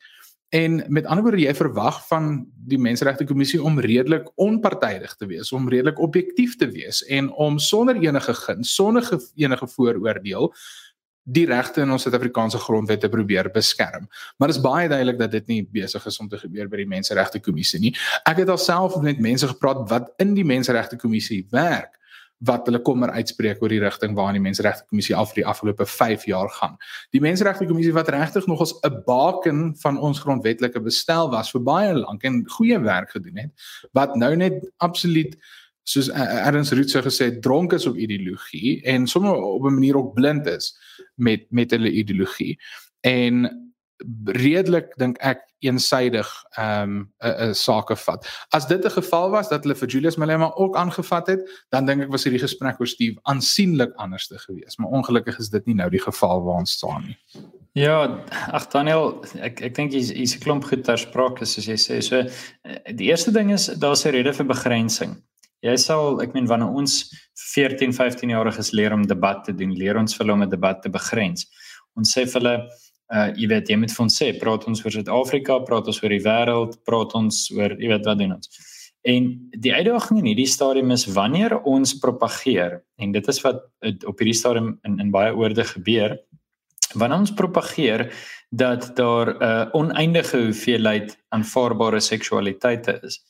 En 0.52 0.82
met 0.92 1.06
ander 1.06 1.24
woorde 1.24 1.46
jy 1.46 1.54
verwag 1.56 2.02
van 2.10 2.32
die 2.68 2.80
menseregte 2.80 3.24
kommissie 3.24 3.62
om 3.64 3.80
redelik 3.80 4.26
onpartydig 4.36 5.14
te 5.16 5.26
wees, 5.30 5.52
om 5.56 5.70
redelik 5.72 6.00
objektief 6.04 6.58
te 6.60 6.68
wees 6.68 7.00
en 7.08 7.30
om 7.32 7.60
sonder 7.60 7.96
enige 7.96 8.34
guns, 8.34 8.74
sonder 8.76 9.08
enige 9.40 9.68
vooroordeel 9.68 10.52
die 11.24 11.46
regte 11.46 11.86
in 11.86 11.94
ons 11.94 12.04
Suid-Afrikaanse 12.04 12.60
grondwet 12.60 13.00
te 13.00 13.10
probeer 13.10 13.48
beskerm. 13.54 14.10
Maar 14.38 14.52
dit 14.52 14.58
is 14.58 14.64
baie 14.64 14.90
duidelik 14.90 15.20
dat 15.22 15.32
dit 15.32 15.48
nie 15.48 15.62
besig 15.72 16.06
is 16.06 16.20
om 16.20 16.28
te 16.28 16.42
gebeur 16.42 16.68
by 16.68 16.82
die 16.82 16.90
menseregte 16.90 17.40
kommissie 17.40 17.80
nie. 17.80 17.94
Ek 18.28 18.42
het 18.42 18.52
alself 18.52 18.98
met 19.06 19.22
mense 19.24 19.48
gepraat 19.48 19.86
wat 19.90 20.12
in 20.20 20.34
die 20.36 20.48
menseregte 20.48 21.00
kommissie 21.00 21.46
werk 21.54 22.01
wat 22.42 22.66
hulle 22.66 22.82
kommer 22.82 23.14
uitspreek 23.14 23.62
oor 23.62 23.70
die 23.70 23.80
rigting 23.82 24.16
waarna 24.18 24.40
die 24.40 24.44
Menseregte 24.44 24.86
Kommissie 24.90 25.16
af 25.16 25.32
vir 25.32 25.42
die 25.42 25.48
afgelope 25.50 25.86
5 25.86 26.26
jaar 26.26 26.50
gaan. 26.50 26.78
Die 27.14 27.22
Menseregte 27.22 27.68
Kommissie 27.70 27.94
wat 27.94 28.10
regtig 28.10 28.48
nog 28.50 28.62
as 28.62 28.74
'n 28.82 29.04
baken 29.06 29.76
van 29.78 30.00
ons 30.00 30.20
grondwetlike 30.20 30.82
bestel 30.82 31.30
was 31.32 31.52
vir 31.52 31.62
baie 31.62 31.94
lank 31.94 32.24
en 32.24 32.44
goeie 32.50 32.80
werk 32.80 33.12
gedoen 33.12 33.38
het, 33.38 33.52
wat 33.94 34.16
nou 34.16 34.36
net 34.36 34.72
absoluut 34.78 35.38
soos 35.84 36.10
Ernst 36.10 36.72
Rutze 36.72 37.02
gesê 37.02 37.40
dronk 37.40 37.74
is 37.74 37.86
op 37.86 37.98
ideologie 37.98 38.82
en 38.84 39.08
sommer 39.08 39.34
op 39.34 39.66
'n 39.66 39.74
manier 39.74 39.98
ook 39.98 40.14
blind 40.14 40.48
is 40.48 40.78
met 41.16 41.46
met 41.50 41.72
hulle 41.72 41.92
ideologie. 41.92 42.60
En 43.02 43.71
redelik 44.26 44.92
dink 44.98 45.18
ek 45.20 45.44
eensydig 45.62 46.28
ehm 46.58 46.84
um, 46.84 47.14
'n 47.22 47.50
'n 47.50 47.54
sake 47.54 47.96
vat. 47.96 48.28
As 48.50 48.68
dit 48.68 48.86
'n 48.86 48.90
geval 48.90 49.30
was 49.30 49.50
dat 49.50 49.64
hulle 49.64 49.76
vir 49.76 49.88
Julius 49.88 50.18
Malema 50.18 50.52
ook 50.56 50.76
aangevat 50.76 51.28
het, 51.28 51.42
dan 51.70 51.86
dink 51.86 52.02
ek 52.02 52.12
was 52.12 52.24
hierdie 52.24 52.42
gesprek 52.42 52.80
oor 52.80 52.88
Steve 52.88 53.20
aansienlik 53.24 53.94
anders 53.96 54.28
te 54.28 54.38
gewees, 54.38 54.78
maar 54.78 54.90
ongelukkig 54.90 55.40
is 55.40 55.50
dit 55.50 55.66
nie 55.66 55.76
nou 55.76 55.90
die 55.90 56.02
geval 56.02 56.44
waar 56.44 56.60
ons 56.60 56.72
staan 56.72 57.04
nie. 57.06 57.18
Ja, 57.74 58.26
ag 58.52 58.68
Daniel, 58.68 59.24
ek 59.40 59.62
ek 59.62 59.76
dink 59.76 59.94
hier's 59.94 60.10
hier's 60.12 60.36
'n 60.36 60.44
klomp 60.44 60.64
goed 60.64 60.84
ter 60.84 60.98
sprake 60.98 61.46
soos 61.46 61.66
jy 61.66 61.78
sê. 61.78 62.02
So 62.02 62.16
eh, 62.18 62.94
die 62.94 63.08
eerste 63.08 63.32
ding 63.32 63.52
is 63.52 63.68
daar's 63.68 64.06
'n 64.06 64.12
rede 64.12 64.34
vir 64.34 64.46
begrensing. 64.46 65.22
Jy 65.62 65.78
sal, 65.78 66.22
ek 66.22 66.34
meen 66.34 66.48
wanneer 66.48 66.74
ons 66.74 67.14
14, 67.54 67.94
15 67.94 68.30
jariges 68.30 68.72
leer 68.72 68.94
om 68.94 69.06
debat 69.06 69.44
te 69.46 69.54
doen, 69.54 69.72
leer 69.78 69.98
ons 69.98 70.18
hulle 70.18 70.34
om 70.34 70.44
'n 70.44 70.50
debat 70.50 70.82
te 70.82 70.90
begrens. 70.90 71.46
Ons 71.96 72.18
sê 72.18 72.26
vir 72.26 72.42
hulle 72.42 72.70
uh 73.12 73.30
jy 73.36 73.48
weet 73.52 73.70
jy 73.70 73.78
moet 73.78 73.94
vir 73.96 74.04
ons 74.04 74.18
sê 74.22 74.32
praat 74.40 74.68
ons 74.68 74.84
oor 74.86 74.92
Suid-Afrika, 74.92 75.60
praat 75.68 75.88
ons 75.88 76.04
oor 76.04 76.14
die 76.14 76.24
wêreld, 76.24 76.78
praat 76.88 77.16
ons 77.16 77.50
oor 77.58 77.76
jy 77.78 77.92
weet 77.92 78.06
wat 78.06 78.20
doen 78.20 78.36
ons. 78.38 78.50
En 79.04 79.32
die 79.58 79.74
uitdaging 79.74 80.20
in 80.22 80.28
hierdie 80.30 80.50
stadium 80.50 80.92
is 80.94 81.08
wanneer 81.10 81.58
ons 81.66 81.96
propageer 82.00 82.82
en 83.02 83.12
dit 83.12 83.28
is 83.34 83.42
wat 83.42 83.64
op 84.06 84.20
hierdie 84.22 84.38
stadium 84.38 84.76
in 84.88 85.00
in 85.02 85.14
baie 85.14 85.34
oorde 85.34 85.66
gebeur 85.66 86.20
wanneer 86.94 87.24
ons 87.24 87.34
propageer 87.34 88.10
dat 88.52 88.92
daar 88.96 89.28
'n 89.32 89.44
uh, 89.44 89.66
oneindige 89.72 90.38
hoeveelheid 90.38 91.18
aanvaarbare 91.30 92.00
seksualiteite 92.00 93.00
is 93.04 93.22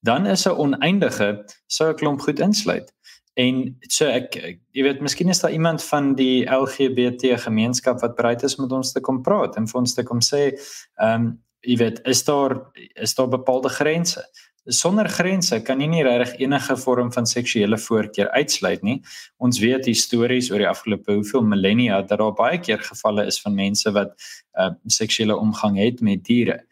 dan 0.00 0.26
is 0.26 0.46
'n 0.46 0.56
oneindige 0.56 1.44
sou 1.66 1.90
'n 1.90 1.96
klomp 1.96 2.20
goed 2.20 2.40
insluit 2.40 2.92
En 3.38 3.60
so 3.88 4.08
ek 4.10 4.34
jy 4.74 4.82
weet 4.82 5.02
miskien 5.04 5.30
is 5.30 5.40
daar 5.42 5.54
iemand 5.54 5.84
van 5.86 6.14
die 6.18 6.42
LGBT 6.50 7.36
gemeenskap 7.44 8.00
wat 8.02 8.16
bereid 8.18 8.42
is 8.42 8.56
met 8.58 8.72
ons 8.72 8.92
te 8.92 9.00
kom 9.00 9.22
praat 9.22 9.56
en 9.56 9.68
vir 9.70 9.80
ons 9.80 9.94
te 9.94 10.04
kom 10.06 10.22
sê 10.24 10.50
ehm 10.50 11.14
um, 11.14 11.30
jy 11.60 11.76
weet 11.76 11.98
is 12.08 12.24
daar 12.24 12.54
is 12.96 13.14
daar 13.14 13.28
bepaalde 13.28 13.68
grense? 13.68 14.22
Sonder 14.64 15.08
grense 15.08 15.58
kan 15.64 15.80
jy 15.80 15.88
nie 15.92 16.02
regtig 16.04 16.40
enige 16.40 16.76
vorm 16.76 17.10
van 17.12 17.26
seksuele 17.26 17.78
voorkeur 17.78 18.30
uitsluit 18.30 18.82
nie. 18.82 18.96
Ons 19.36 19.60
weet 19.60 19.88
histories 19.88 20.50
oor 20.52 20.62
die 20.62 20.68
afgelope 20.68 21.12
hoeveel 21.12 21.44
millennia 21.44 22.00
dat 22.02 22.20
daar 22.20 22.32
baie 22.36 22.60
keer 22.60 22.80
gevalle 22.84 23.26
is 23.28 23.40
van 23.44 23.54
mense 23.54 23.92
wat 23.92 24.16
uh, 24.56 24.70
seksuele 24.86 25.36
omgang 25.36 25.78
het 25.80 26.00
met 26.00 26.24
diere 26.24 26.62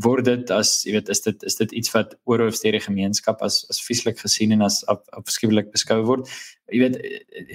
word 0.00 0.24
dit 0.24 0.50
as 0.54 0.82
jy 0.86 0.94
weet 0.96 1.10
is 1.12 1.20
dit 1.24 1.44
is 1.48 1.56
dit 1.58 1.72
iets 1.80 1.92
wat 1.94 2.14
oorhoofs 2.28 2.62
deur 2.62 2.76
die 2.76 2.84
gemeenskap 2.84 3.42
as 3.44 3.62
as 3.72 3.80
vieslik 3.84 4.18
gesien 4.20 4.52
en 4.56 4.64
as 4.66 4.80
afskuwelik 4.88 5.72
beskou 5.72 6.00
word? 6.08 6.30
Jy 6.72 6.80
weet 6.80 6.96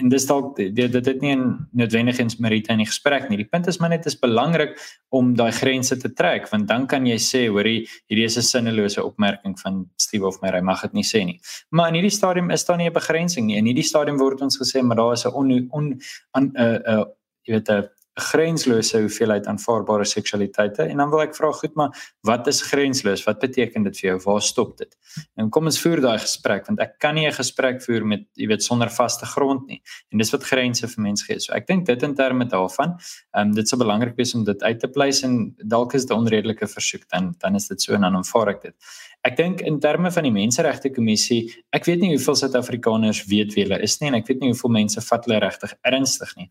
en 0.01 0.11
dis 0.13 0.27
dalk 0.29 0.55
dit 0.57 0.95
het 0.95 1.21
nie 1.21 1.35
'n 1.35 1.67
noodwendige 1.73 2.21
insmerite 2.21 2.71
in 2.71 2.83
die 2.83 2.89
gesprek 2.89 3.29
nie. 3.29 3.37
Die 3.37 3.49
punt 3.49 3.67
is 3.67 3.79
maar 3.79 3.89
net 3.89 4.05
is 4.05 4.15
belangrik 4.15 4.77
om 5.09 5.35
daai 5.35 5.51
grense 5.51 5.97
te 5.97 6.13
trek 6.13 6.49
want 6.51 6.67
dan 6.67 6.87
kan 6.87 7.05
jy 7.05 7.17
sê 7.17 7.47
hoorie 7.47 7.87
hierdie 8.09 8.25
is 8.25 8.37
'n 8.37 8.41
sinnelose 8.41 9.03
opmerking 9.03 9.59
van 9.59 9.89
Steve 9.97 10.25
of 10.25 10.41
my 10.41 10.51
hy 10.51 10.61
mag 10.61 10.81
dit 10.81 10.93
nie 10.93 11.03
sê 11.03 11.25
nie. 11.25 11.39
Maar 11.71 11.89
in 11.89 11.95
hierdie 11.95 12.17
stadium 12.17 12.51
is 12.51 12.65
daar 12.65 12.77
nie 12.77 12.89
'n 12.89 12.93
begrensing 12.93 13.45
nie. 13.47 13.57
In 13.57 13.65
hierdie 13.65 13.83
stadium 13.83 14.17
word 14.17 14.41
ons 14.41 14.57
gesê 14.57 14.83
maar 14.83 14.97
daar 14.97 15.13
is 15.13 15.25
'n 15.25 15.33
on, 15.33 15.69
on 15.71 15.99
'n 16.35 16.51
'n 16.51 16.51
uh, 16.57 16.79
uh, 16.87 17.05
jy 17.47 17.53
weet 17.53 17.69
'n 17.69 17.89
grenslose 18.17 18.99
hoeveelheid 19.03 19.45
aanvaarbare 19.47 20.05
seksualiteite 20.05 20.87
en 20.89 21.01
dan 21.01 21.11
wil 21.13 21.21
ek 21.21 21.35
vra 21.37 21.51
goed 21.53 21.75
maar 21.77 21.93
wat 22.25 22.47
is 22.49 22.63
grensloos? 22.65 23.23
Wat 23.27 23.39
beteken 23.43 23.85
dit 23.85 23.99
vir 23.99 24.09
jou? 24.09 24.17
Waar 24.25 24.41
stop 24.41 24.73
dit? 24.81 24.89
En 25.37 25.51
kom 25.53 25.69
ons 25.69 25.79
voer 25.83 26.01
daai 26.01 26.17
gesprek 26.23 26.65
want 26.69 26.81
ek 26.83 26.97
kan 27.03 27.15
nie 27.15 27.27
'n 27.27 27.33
gesprek 27.33 27.81
voer 27.85 28.05
met 28.05 28.25
jy 28.35 28.47
weet 28.47 28.63
sonder 28.63 28.89
vaste 28.89 29.25
grond 29.25 29.67
nie. 29.67 29.81
En 30.11 30.17
dis 30.17 30.31
wat 30.31 30.43
grense 30.43 30.87
vir 30.87 31.03
mense 31.03 31.25
gee. 31.25 31.39
So 31.39 31.53
ek 31.53 31.67
dink 31.67 31.85
dit 31.85 32.03
in 32.03 32.15
terme 32.15 32.45
daarvan 32.45 32.97
ehm 33.35 33.47
um, 33.47 33.53
dit 33.53 33.67
sou 33.67 33.77
belangrik 33.77 34.15
wees 34.17 34.33
om 34.35 34.43
dit 34.43 34.63
uit 34.63 34.79
te 34.79 34.87
pleis 34.87 35.23
en 35.23 35.55
dalk 35.63 35.93
is 35.93 36.05
dit 36.05 36.11
'n 36.11 36.19
onredelike 36.19 36.67
versoek 36.67 37.09
dan 37.09 37.35
dan 37.39 37.55
is 37.55 37.67
dit 37.67 37.81
so 37.81 37.93
en 37.93 38.01
dan 38.01 38.15
aanvaar 38.15 38.49
ek 38.49 38.61
dit. 38.61 38.75
Ek 39.23 39.37
dink 39.37 39.61
in 39.61 39.79
terme 39.79 40.11
van 40.11 40.23
die 40.23 40.31
menseregte 40.31 40.89
kommissie 40.89 41.53
ek 41.71 41.85
weet 41.85 41.99
nie 41.99 42.15
hoeveel 42.15 42.35
suid-afrikaners 42.35 43.25
weet 43.25 43.53
wie 43.53 43.63
hulle 43.63 43.81
is 43.81 44.01
nie 44.01 44.07
en 44.09 44.15
ek 44.15 44.27
weet 44.27 44.39
nie 44.39 44.49
hoeveel 44.49 44.71
mense 44.71 45.01
vat 45.01 45.25
hulle 45.25 45.39
regtig 45.39 45.73
ernstig 45.83 46.35
nie 46.37 46.49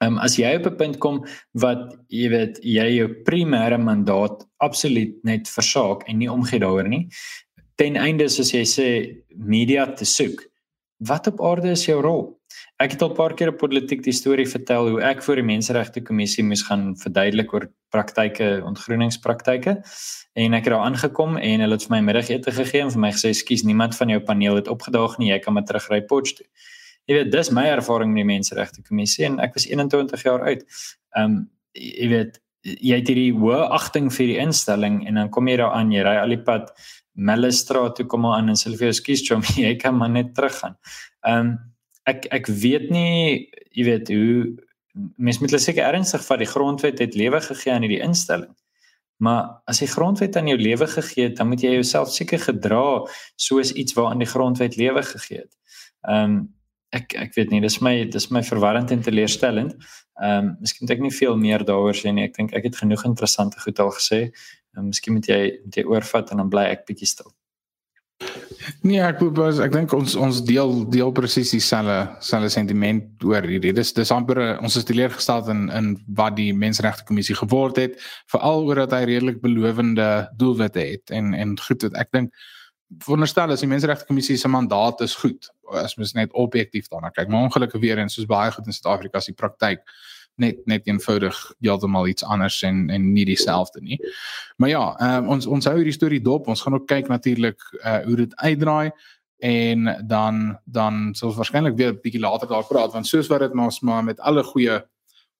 Ehm 0.00 0.12
um, 0.12 0.18
as 0.22 0.36
jy 0.38 0.54
op 0.56 0.66
'n 0.66 0.76
punt 0.76 0.98
kom 0.98 1.24
wat 1.52 1.96
jy 2.08 2.28
weet 2.30 2.58
jy 2.62 2.88
jou 2.98 3.08
primêre 3.26 3.78
mandaat 3.78 4.46
absoluut 4.58 5.14
net 5.24 5.48
versaak 5.48 6.06
en 6.08 6.18
nie 6.18 6.30
omgee 6.30 6.60
daaroor 6.60 6.88
nie 6.88 7.08
ten 7.78 7.96
einde 7.96 8.28
soos 8.28 8.50
jy 8.52 8.64
sê 8.66 8.88
media 9.30 9.86
te 9.86 10.04
soek 10.04 10.42
wat 11.10 11.28
op 11.30 11.40
aarde 11.46 11.70
is 11.70 11.84
jou 11.86 12.00
rol? 12.02 12.24
Ek 12.82 12.92
het 12.94 13.02
al 13.02 13.10
'n 13.10 13.14
paar 13.14 13.34
keer 13.34 13.48
op 13.48 13.58
politiek 13.58 14.02
die 14.02 14.12
storie 14.12 14.46
vertel 14.46 14.88
hoe 14.88 15.02
ek 15.02 15.22
voor 15.22 15.36
die 15.36 15.46
menseregte 15.46 16.00
kommissie 16.00 16.44
moes 16.44 16.62
gaan 16.62 16.96
verduidelik 16.96 17.52
oor 17.54 17.68
praktyke 17.90 18.62
ontgroeningspraktyke 18.64 19.82
en 20.34 20.54
ek 20.54 20.64
het 20.64 20.72
daar 20.72 20.86
aangekom 20.86 21.36
en 21.36 21.60
hulle 21.60 21.74
het 21.74 21.86
vir 21.86 21.96
my 21.96 22.00
middagete 22.00 22.50
gegee 22.50 22.82
en 22.82 22.90
vir 22.90 23.00
my 23.00 23.12
gesê 23.12 23.34
skus 23.34 23.62
niemand 23.62 23.96
van 23.96 24.08
jou 24.08 24.20
paneel 24.20 24.56
het 24.56 24.68
opgedaag 24.68 25.18
nie 25.18 25.30
jy 25.30 25.38
kan 25.38 25.54
maar 25.54 25.64
terugry 25.64 26.00
potch 26.00 26.34
toe 26.34 26.46
jy 27.08 27.16
weet 27.16 27.32
dis 27.32 27.50
my 27.56 27.64
ervaring 27.72 28.12
met 28.12 28.22
die 28.22 28.28
menseregte 28.28 28.84
kommissie 28.84 29.26
en 29.28 29.38
ek 29.44 29.56
was 29.56 29.66
21 29.70 30.26
jaar 30.26 30.44
oud. 30.50 30.66
Ehm 31.16 31.24
um, 31.24 31.40
jy 31.78 32.08
weet 32.10 32.38
jy 32.68 32.96
het 32.98 33.08
hierdie 33.08 33.32
hoë 33.38 33.68
agting 33.76 34.08
vir 34.12 34.32
die 34.32 34.38
instelling 34.42 35.00
en 35.06 35.20
dan 35.20 35.28
kom 35.32 35.46
jy 35.48 35.56
daar 35.60 35.76
aan 35.78 35.92
jy 35.94 36.02
ry 36.04 36.16
al 36.20 36.34
die 36.34 36.42
pad 36.42 36.72
Mellestraat 37.18 37.96
toe 37.98 38.06
kom 38.10 38.26
aan 38.26 38.50
en 38.50 38.58
Silvio 38.58 38.92
Skiesjom 38.94 39.44
jy 39.64 39.74
kan 39.80 39.96
maar 39.98 40.12
net 40.12 40.34
teruggaan. 40.36 40.78
Ehm 41.26 41.52
um, 41.52 41.56
ek 42.08 42.24
ek 42.32 42.46
weet 42.48 42.88
nie 42.92 43.48
jy 43.76 43.84
weet 43.84 44.08
hoe 44.12 44.56
mens 45.16 45.38
moet 45.38 45.52
seker 45.60 45.84
ernstig 45.84 46.24
vat 46.24 46.40
die 46.40 46.48
grondwet 46.48 46.98
het 47.02 47.14
lewe 47.14 47.40
gegee 47.44 47.72
aan 47.72 47.84
hierdie 47.84 48.04
instelling. 48.04 48.54
Maar 49.22 49.62
as 49.66 49.82
die 49.82 49.90
grondwet 49.90 50.36
aan 50.38 50.48
jou 50.50 50.58
lewe 50.58 50.86
gegee 50.86 51.28
het, 51.28 51.36
dan 51.38 51.50
moet 51.50 51.62
jy 51.62 51.72
jouself 51.74 52.10
seker 52.14 52.38
gedra 52.38 52.84
soos 53.36 53.72
iets 53.74 53.96
waaraan 53.98 54.22
die 54.22 54.30
grondwet 54.30 54.78
lewe 54.78 55.02
gegee 55.02 55.42
het. 55.44 55.52
Ehm 56.08 56.24
um, 56.24 56.38
ek 56.96 57.14
ek 57.20 57.34
weet 57.36 57.50
nie 57.52 57.60
dis 57.64 57.80
my 57.84 57.94
dis 58.08 58.30
my 58.34 58.42
verwarrend 58.46 58.92
en 58.94 59.02
teleurstellend. 59.04 59.74
Ehm 60.22 60.52
um, 60.52 60.54
miskien 60.60 60.86
moet 60.86 60.94
ek 60.96 61.02
nie 61.04 61.14
veel 61.14 61.36
meer 61.40 61.64
daaroor 61.64 61.96
sê 61.96 62.12
nie. 62.12 62.28
Ek 62.28 62.36
dink 62.36 62.54
ek 62.56 62.70
het 62.70 62.80
genoeg 62.80 63.04
interessante 63.08 63.60
goed 63.64 63.80
al 63.84 63.92
gesê. 63.96 64.22
Um, 64.76 64.88
miskien 64.92 65.16
moet 65.16 65.28
jy 65.28 65.42
dit 65.64 65.84
oorvat 65.86 66.32
en 66.32 66.44
dan 66.44 66.52
bly 66.52 66.68
ek 66.72 66.86
bietjie 66.88 67.10
stil. 67.10 67.32
Nee, 68.82 68.98
ek 68.98 69.20
bedoel 69.20 69.60
ek 69.62 69.72
dink 69.74 69.92
ons 69.94 70.16
ons 70.18 70.40
deel 70.46 70.72
deel 70.90 71.12
presies 71.14 71.52
dieselfde 71.54 71.98
selfe 72.24 72.50
sentiment 72.50 73.26
oor 73.26 73.46
hierdie. 73.46 73.72
Dis 73.76 73.92
dis 73.94 74.10
amper 74.14 74.40
ons 74.58 74.76
is 74.80 74.86
teleurgestel 74.88 75.52
in 75.54 75.68
in 75.70 75.92
wat 76.18 76.36
die 76.40 76.50
menseregte 76.54 77.06
kommissie 77.06 77.36
geword 77.38 77.78
het, 77.78 77.98
veral 78.32 78.66
oor 78.66 78.82
dat 78.82 78.96
hy 78.96 79.04
redelik 79.12 79.42
belowende 79.44 80.08
doelwitte 80.40 80.82
het 80.82 81.14
en 81.14 81.34
en 81.34 81.54
goed, 81.68 81.86
ek 81.94 82.10
dink 82.16 82.34
veronderstel 83.04 83.50
as 83.50 83.60
die 83.60 83.68
menseregte 83.68 84.06
kommissie 84.06 84.36
se 84.36 84.48
mandaat 84.48 85.00
is 85.00 85.14
goed 85.14 85.50
as 85.76 85.96
mens 85.96 86.14
net 86.16 86.32
objektief 86.32 86.88
daarna 86.88 87.10
kyk 87.10 87.28
maar 87.28 87.48
ongelukkig 87.48 87.80
weer 87.80 87.98
en 87.98 88.08
soos 88.08 88.26
baie 88.26 88.52
goed 88.52 88.66
in 88.66 88.72
Suid-Afrika 88.72 89.20
se 89.20 89.32
praktyk 89.32 89.84
net 90.38 90.62
net 90.70 90.86
eenvoudig 90.86 91.36
heeltemal 91.60 92.06
iets 92.06 92.24
anders 92.24 92.62
en 92.62 92.88
en 92.90 93.12
nie 93.12 93.24
dieselfde 93.26 93.80
nie. 93.82 93.98
Maar 94.56 94.68
ja, 94.68 94.82
um, 95.18 95.28
ons 95.34 95.46
ons 95.46 95.66
hou 95.66 95.74
hierdie 95.76 95.96
storie 95.96 96.20
dop. 96.22 96.48
Ons 96.48 96.62
gaan 96.62 96.78
ook 96.78 96.86
kyk 96.86 97.08
natuurlik 97.10 97.58
uh, 97.82 97.98
hoe 98.06 98.16
dit 98.22 98.36
uitdraai 98.36 98.90
en 99.38 99.90
dan 100.06 100.58
dan 100.64 101.08
sal 101.14 101.30
ons 101.30 101.38
waarskynlik 101.38 101.76
weer 101.76 101.92
'n 101.92 102.00
bietjie 102.02 102.20
later 102.20 102.48
daar 102.48 102.66
praat 102.66 102.92
want 102.92 103.06
soos 103.06 103.28
wat 103.28 103.40
dit 103.40 103.52
ons 103.52 103.80
maar 103.80 104.04
met 104.04 104.20
alle 104.20 104.42
goeie 104.42 104.82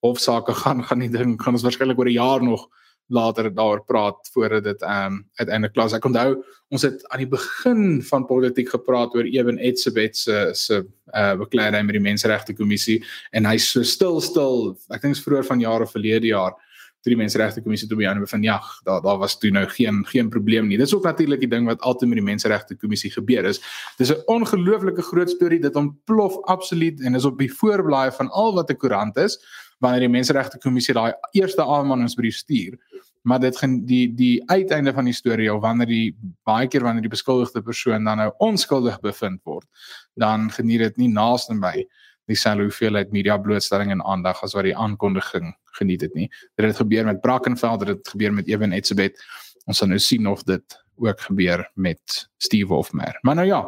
hofsaake 0.00 0.54
gaan 0.62 0.84
gaan 0.84 0.98
die 0.98 1.10
ding 1.10 1.42
gaan 1.42 1.54
ons 1.54 1.62
waarskynlik 1.62 1.98
oor 1.98 2.06
'n 2.06 2.20
jaar 2.22 2.42
nog 2.42 2.68
later 3.08 3.48
daaroor 3.54 3.84
praat 3.84 4.28
voordat 4.32 4.64
dit 4.64 4.82
ehm 4.82 5.12
um, 5.12 5.26
uiteindelik 5.34 5.72
klaar 5.72 5.86
is. 5.86 5.96
Ek 5.96 6.04
onthou 6.04 6.44
ons 6.68 6.82
het 6.84 7.04
aan 7.08 7.22
die 7.24 7.30
begin 7.32 8.02
van 8.04 8.26
politiek 8.28 8.68
gepraat 8.68 9.14
oor 9.16 9.24
Eben 9.24 9.58
Etzebeth 9.58 10.16
se 10.16 10.48
se 10.52 10.84
uh 11.16 11.34
bekleeding 11.40 11.86
met 11.86 11.96
die 11.96 12.04
menseregte 12.04 12.54
kommissie 12.54 13.02
en 13.32 13.48
hy's 13.48 13.70
so 13.72 13.82
stil 13.82 14.20
stil. 14.20 14.76
Ek 14.92 15.02
dink 15.02 15.16
is 15.16 15.24
vroeër 15.24 15.46
van 15.48 15.60
jare 15.60 15.86
verlede 15.86 16.34
jaar 16.34 16.56
toe 17.02 17.12
die 17.12 17.18
menseregte 17.20 17.62
kommissie 17.62 17.88
toe 17.88 17.98
begin 18.00 18.26
van 18.26 18.42
ja, 18.42 18.58
daar 18.84 19.00
daar 19.02 19.18
was 19.18 19.38
toe 19.38 19.50
nou 19.50 19.64
geen 19.70 20.04
geen 20.06 20.28
probleem 20.28 20.66
nie. 20.68 20.78
Dis 20.78 20.94
ook 20.94 21.04
natuurlik 21.04 21.40
die 21.40 21.48
ding 21.48 21.66
wat 21.66 21.80
altyd 21.80 22.08
met 22.08 22.18
die 22.18 22.26
menseregte 22.26 22.76
kommissie 22.76 23.10
gebeur 23.10 23.44
is. 23.44 23.60
Dis 23.98 24.10
'n 24.10 24.22
ongelooflike 24.26 25.02
groot 25.02 25.30
storie 25.30 25.60
dit 25.60 25.76
ontplof 25.76 26.36
absoluut 26.44 27.00
en 27.00 27.14
is 27.14 27.24
op 27.24 27.38
die 27.38 27.52
voorblaai 27.52 28.10
van 28.12 28.30
al 28.30 28.54
wat 28.54 28.70
'n 28.70 28.76
koerant 28.76 29.16
is 29.16 29.38
wanneer 29.78 30.06
die 30.06 30.12
menseregte 30.12 30.58
kommissie 30.62 30.94
daai 30.94 31.12
eerste 31.32 31.64
aanmaningsbrief 31.64 32.36
stuur 32.36 32.78
maar 33.22 33.40
dit 33.40 33.56
gaan 33.60 33.80
die 33.86 34.06
die 34.14 34.42
uiteinde 34.50 34.92
van 34.94 35.04
die 35.04 35.16
storie 35.16 35.52
of 35.52 35.62
wanneer 35.62 35.90
die 35.90 36.16
baie 36.48 36.68
keer 36.68 36.86
wanneer 36.86 37.04
die 37.04 37.14
beskuldigde 37.14 37.62
persoon 37.62 38.04
dan 38.04 38.22
nou 38.22 38.30
onskuldig 38.38 39.00
bevind 39.00 39.40
word 39.44 39.66
dan 40.14 40.50
geniet 40.50 40.86
dit 40.86 41.02
nie 41.04 41.12
naaste 41.12 41.54
by 41.58 41.86
dieselfde 42.28 42.68
hoeveelheid 42.68 43.12
media 43.12 43.38
blootstelling 43.40 43.90
en 43.94 44.04
aandag 44.04 44.42
as 44.44 44.54
wat 44.56 44.66
die 44.68 44.76
aankondiging 44.76 45.54
geniet 45.78 46.04
het 46.04 46.14
nie. 46.14 46.28
Dit 46.58 46.66
het 46.66 46.80
gebeur 46.82 47.06
met 47.08 47.20
Brackenfell 47.24 47.78
dit 47.84 47.94
het 47.94 48.12
gebeur 48.14 48.34
met 48.34 48.48
Eben 48.50 48.74
Etzebeth. 48.76 49.20
Ons 49.68 49.80
sal 49.80 49.90
nou 49.92 50.00
sien 50.02 50.28
of 50.28 50.44
dit 50.48 50.78
ook 50.98 51.20
gebeur 51.28 51.64
met 51.74 52.28
Steve 52.42 52.72
Hofmeyer. 52.74 53.18
Maar 53.22 53.38
nou 53.40 53.46
ja 53.48 53.62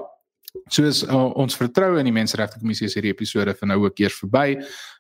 Soos 0.71 1.03
uh, 1.07 1.31
ons 1.39 1.57
vertroue 1.59 2.01
in 2.01 2.09
die 2.09 2.15
menseregte 2.15 2.59
kommissie 2.59 2.89
is 2.89 2.97
hierdie 2.99 3.13
episode 3.15 3.55
vir 3.59 3.71
nou 3.71 3.79
ook 3.85 4.01
eers 4.03 4.17
verby. 4.19 4.57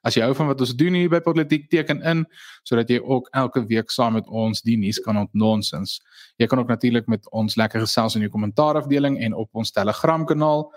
As 0.07 0.17
jy 0.17 0.23
hou 0.27 0.35
van 0.39 0.51
wat 0.51 0.61
ons 0.63 0.75
doen 0.79 0.95
hier 0.99 1.11
by 1.13 1.21
Politiek 1.25 1.69
teken 1.73 2.03
in 2.07 2.25
sodat 2.67 2.91
jy 2.91 3.01
ook 3.01 3.31
elke 3.37 3.65
week 3.71 3.91
saam 3.91 4.19
met 4.19 4.29
ons 4.29 4.63
die 4.67 4.77
nuus 4.79 5.01
kan 5.03 5.19
ontnonsens. 5.21 5.99
Jy 6.39 6.47
kan 6.51 6.63
ook 6.63 6.71
natuurlik 6.71 7.09
met 7.11 7.27
ons 7.35 7.59
lekker 7.59 7.83
gesels 7.87 8.19
in 8.19 8.27
die 8.27 8.33
kommentaarafdeling 8.33 9.19
en 9.25 9.35
op 9.35 9.51
ons 9.53 9.75
Telegram 9.75 10.27
kanaal. 10.27 10.69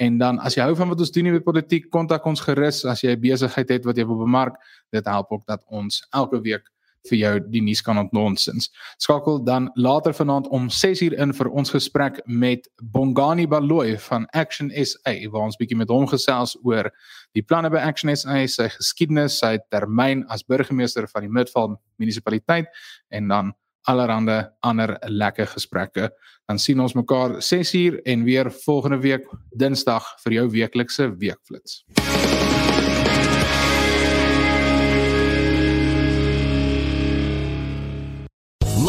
En 0.00 0.18
dan 0.20 0.38
as 0.44 0.56
jy 0.56 0.64
hou 0.64 0.76
van 0.76 0.92
wat 0.92 1.00
ons 1.00 1.12
doen 1.12 1.28
hier 1.28 1.38
by 1.38 1.44
Politiek, 1.44 1.90
kontak 1.92 2.24
ons 2.28 2.40
gerus 2.44 2.84
as 2.84 3.02
jy 3.04 3.16
'n 3.16 3.20
besigheid 3.20 3.68
het 3.68 3.84
wat 3.84 3.96
jy 3.96 4.04
wil 4.04 4.20
bemark. 4.24 4.56
Dit 4.92 5.04
help 5.04 5.32
ook 5.32 5.46
dat 5.46 5.62
ons 5.68 6.06
elke 6.12 6.40
week 6.40 6.68
vir 7.10 7.18
jou 7.18 7.34
die 7.52 7.62
nuus 7.64 7.82
kan 7.82 7.98
ontnonsens. 8.00 8.70
Skakel 9.02 9.42
dan 9.44 9.70
later 9.74 10.14
vanaand 10.16 10.48
om 10.54 10.68
6uur 10.68 11.16
in 11.22 11.34
vir 11.36 11.50
ons 11.50 11.70
gesprek 11.74 12.20
met 12.26 12.68
Bongani 12.82 13.46
Baloyi 13.46 13.96
van 14.08 14.26
Action 14.32 14.70
SA 14.74 15.14
waar 15.32 15.48
ons 15.48 15.58
bietjie 15.60 15.78
met 15.78 15.92
hom 15.92 16.08
gesels 16.10 16.56
oor 16.64 16.90
die 17.36 17.44
planne 17.44 17.70
by 17.70 17.82
Action 17.84 18.12
SA, 18.16 18.42
sy 18.48 18.70
geskiedenis, 18.72 19.38
sy 19.42 19.56
termyn 19.70 20.24
as 20.32 20.46
burgemeester 20.46 21.08
van 21.12 21.26
die 21.26 21.32
Midvaal 21.32 21.76
munisipaliteit 22.00 22.72
en 23.14 23.28
dan 23.32 23.54
allerhande 23.86 24.52
ander 24.60 24.96
lekker 25.06 25.46
gesprekke. 25.46 26.10
Dan 26.46 26.58
sien 26.58 26.80
ons 26.80 26.94
mekaar 26.98 27.38
6uur 27.42 28.00
en 28.02 28.24
weer 28.26 28.50
volgende 28.64 28.98
week 29.02 29.30
Dinsdag 29.50 30.14
vir 30.24 30.40
jou 30.40 30.50
weeklikse 30.58 31.10
weekflits. 31.18 31.84